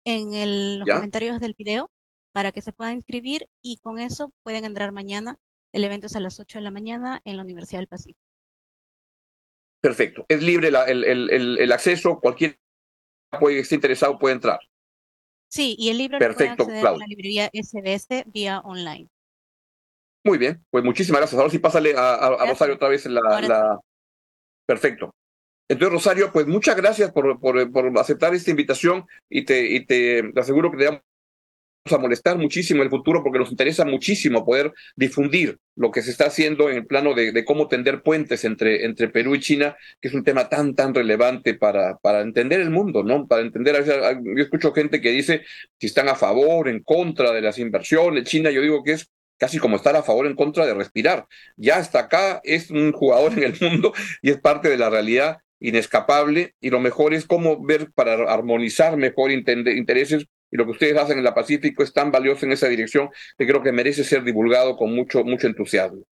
en 0.08 0.78
los 0.78 0.88
comentarios 0.88 1.38
del 1.38 1.54
video 1.54 1.90
para 2.32 2.52
que 2.52 2.62
se 2.62 2.72
puedan 2.72 2.94
inscribir 2.94 3.48
y 3.62 3.78
con 3.78 3.98
eso 3.98 4.32
pueden 4.42 4.64
entrar 4.64 4.92
mañana. 4.92 5.38
El 5.72 5.84
evento 5.84 6.06
es 6.06 6.16
a 6.16 6.20
las 6.20 6.40
8 6.40 6.58
de 6.58 6.62
la 6.62 6.70
mañana 6.70 7.20
en 7.24 7.36
la 7.36 7.42
Universidad 7.42 7.80
del 7.80 7.88
Pacífico. 7.88 8.20
Perfecto. 9.80 10.24
Es 10.28 10.42
libre 10.42 10.68
el, 10.68 11.04
el, 11.04 11.58
el, 11.58 11.72
acceso, 11.72 12.18
cualquier 12.20 12.58
que 13.38 13.58
esté 13.58 13.74
interesado 13.74 14.18
puede 14.18 14.34
entrar. 14.34 14.58
Sí, 15.50 15.76
y 15.78 15.90
el 15.90 15.98
libro 15.98 16.18
Perfecto, 16.18 16.64
puede 16.64 16.78
acceder 16.78 16.94
a 16.94 16.98
la 16.98 17.06
librería 17.06 17.50
SBS 17.52 18.24
vía 18.26 18.60
online. 18.60 19.08
Muy 20.24 20.38
bien, 20.38 20.64
pues 20.70 20.84
muchísimas 20.84 21.20
gracias. 21.20 21.38
Ahora 21.38 21.50
sí 21.50 21.58
pásale 21.58 21.94
a, 21.96 22.14
a, 22.14 22.46
Rosario 22.46 22.74
otra 22.74 22.88
vez 22.88 23.06
la, 23.06 23.20
la... 23.40 23.78
Perfecto. 24.66 25.14
Entonces, 25.68 25.92
Rosario, 25.92 26.32
pues 26.32 26.46
muchas 26.46 26.76
gracias 26.76 27.12
por, 27.12 27.38
por, 27.40 27.58
aceptar 27.98 28.34
esta 28.34 28.50
invitación 28.50 29.04
y 29.28 29.44
te, 29.44 29.66
y 29.66 29.84
te, 29.84 30.32
aseguro 30.36 30.70
que 30.70 30.78
te 30.78 30.84
vamos 30.86 31.02
a 31.90 31.98
molestar 31.98 32.38
muchísimo 32.38 32.80
en 32.80 32.86
el 32.86 32.90
futuro 32.90 33.22
porque 33.22 33.38
nos 33.38 33.50
interesa 33.50 33.84
muchísimo 33.84 34.46
poder 34.46 34.72
difundir 34.96 35.58
lo 35.76 35.90
que 35.90 36.02
se 36.02 36.10
está 36.10 36.26
haciendo 36.26 36.70
en 36.70 36.76
el 36.78 36.86
plano 36.86 37.14
de, 37.14 37.44
cómo 37.44 37.68
tender 37.68 38.02
puentes 38.02 38.44
entre, 38.44 38.86
entre 38.86 39.08
Perú 39.08 39.34
y 39.34 39.40
China, 39.40 39.76
que 40.00 40.08
es 40.08 40.14
un 40.14 40.24
tema 40.24 40.48
tan, 40.48 40.74
tan 40.74 40.94
relevante 40.94 41.54
para, 41.54 41.98
para 41.98 42.22
entender 42.22 42.60
el 42.60 42.70
mundo, 42.70 43.02
¿no? 43.02 43.26
Para 43.26 43.42
entender, 43.42 43.84
yo 43.84 44.42
escucho 44.42 44.72
gente 44.72 45.02
que 45.02 45.10
dice 45.10 45.42
si 45.78 45.86
están 45.86 46.08
a 46.08 46.14
favor, 46.14 46.68
en 46.68 46.82
contra 46.82 47.32
de 47.32 47.42
las 47.42 47.58
inversiones, 47.58 48.24
China, 48.24 48.50
yo 48.50 48.62
digo 48.62 48.82
que 48.82 48.92
es 48.92 49.10
casi 49.38 49.58
como 49.58 49.76
estar 49.76 49.94
a 49.96 50.02
favor 50.02 50.26
en 50.26 50.34
contra 50.34 50.66
de 50.66 50.74
respirar. 50.74 51.26
Ya 51.56 51.76
hasta 51.76 52.00
acá 52.00 52.40
es 52.42 52.70
un 52.70 52.92
jugador 52.92 53.32
en 53.34 53.44
el 53.44 53.54
mundo 53.60 53.92
y 54.22 54.30
es 54.30 54.40
parte 54.40 54.68
de 54.68 54.78
la 54.78 54.90
realidad 54.90 55.38
inescapable 55.60 56.54
y 56.60 56.70
lo 56.70 56.80
mejor 56.80 57.14
es 57.14 57.26
cómo 57.26 57.64
ver 57.64 57.90
para 57.92 58.14
armonizar 58.32 58.96
mejor 58.96 59.30
intereses 59.30 60.26
y 60.50 60.56
lo 60.56 60.64
que 60.64 60.72
ustedes 60.72 60.96
hacen 60.96 61.18
en 61.18 61.24
la 61.24 61.34
Pacífico 61.34 61.82
es 61.82 61.92
tan 61.92 62.10
valioso 62.10 62.46
en 62.46 62.52
esa 62.52 62.68
dirección 62.68 63.10
que 63.36 63.46
creo 63.46 63.62
que 63.62 63.72
merece 63.72 64.04
ser 64.04 64.24
divulgado 64.24 64.76
con 64.76 64.94
mucho, 64.94 65.24
mucho 65.24 65.46
entusiasmo. 65.46 66.04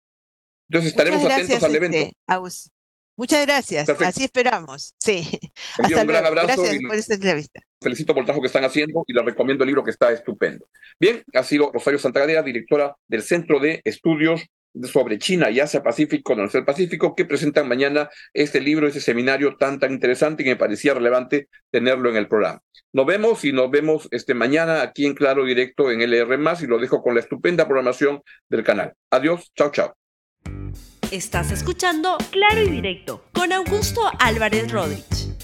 Entonces 0.70 0.92
estaremos 0.92 1.24
atentos 1.24 1.64
al 1.64 1.76
evento. 1.76 1.98
Este, 1.98 2.70
Muchas 3.18 3.46
gracias, 3.46 3.88
así 3.88 4.26
esperamos. 4.26 4.94
Sí. 5.00 5.40
Hasta 5.78 6.02
un 6.02 6.08
gran 6.08 6.26
abrazo. 6.26 6.62
Gracias 6.62 6.84
por 6.86 6.96
esta 6.96 7.14
entrevista. 7.14 7.62
Felicito 7.82 8.14
por 8.14 8.22
el 8.22 8.26
trabajo 8.26 8.42
que 8.42 8.48
están 8.48 8.66
haciendo 8.66 9.06
y 9.08 9.14
les 9.14 9.24
recomiendo 9.24 9.64
el 9.64 9.68
libro 9.68 9.84
que 9.84 9.92
está 9.92 10.12
estupendo. 10.12 10.68
Bien, 11.00 11.24
ha 11.34 11.44
sido 11.44 11.72
Rosario 11.72 12.00
Santagadera, 12.00 12.44
directora 12.44 12.96
del 13.08 13.22
Centro 13.22 13.60
de 13.60 13.80
Estudios 13.86 14.42
sobre 14.84 15.18
China 15.20 15.50
y 15.50 15.60
Asia 15.60 15.82
Pacífico, 15.82 16.34
el 16.34 16.66
Pacífico, 16.66 17.16
que 17.16 17.26
presentan 17.26 17.68
mañana 17.68 18.10
este 18.34 18.60
libro, 18.62 18.88
este 18.88 19.00
seminario 19.00 19.56
tan, 19.58 19.80
tan 19.80 19.92
interesante 19.92 20.44
y 20.44 20.48
me 20.48 20.56
parecía 20.56 20.94
relevante 20.94 21.50
tenerlo 21.72 22.10
en 22.10 22.18
el 22.18 22.28
programa. 22.28 22.62
Nos 22.94 23.06
vemos 23.06 23.44
y 23.44 23.52
nos 23.52 23.70
vemos 23.70 24.08
este 24.12 24.34
mañana 24.34 24.82
aquí 24.82 25.06
en 25.06 25.16
Claro 25.16 25.44
Directo 25.44 25.92
en 25.92 26.02
LR+, 26.02 26.40
y 26.62 26.68
lo 26.68 26.80
dejo 26.80 27.02
con 27.02 27.14
la 27.14 27.20
estupenda 27.20 27.68
programación 27.68 28.22
del 28.50 28.64
canal. 28.64 28.94
Adiós, 29.12 29.52
chao, 29.56 29.72
chao. 29.72 29.94
Estás 31.12 31.52
escuchando 31.52 32.18
Claro 32.32 32.62
y 32.62 32.70
Directo 32.70 33.24
con 33.34 33.52
Augusto 33.52 34.02
Álvarez 34.20 34.72
Rodríguez. 34.72 35.35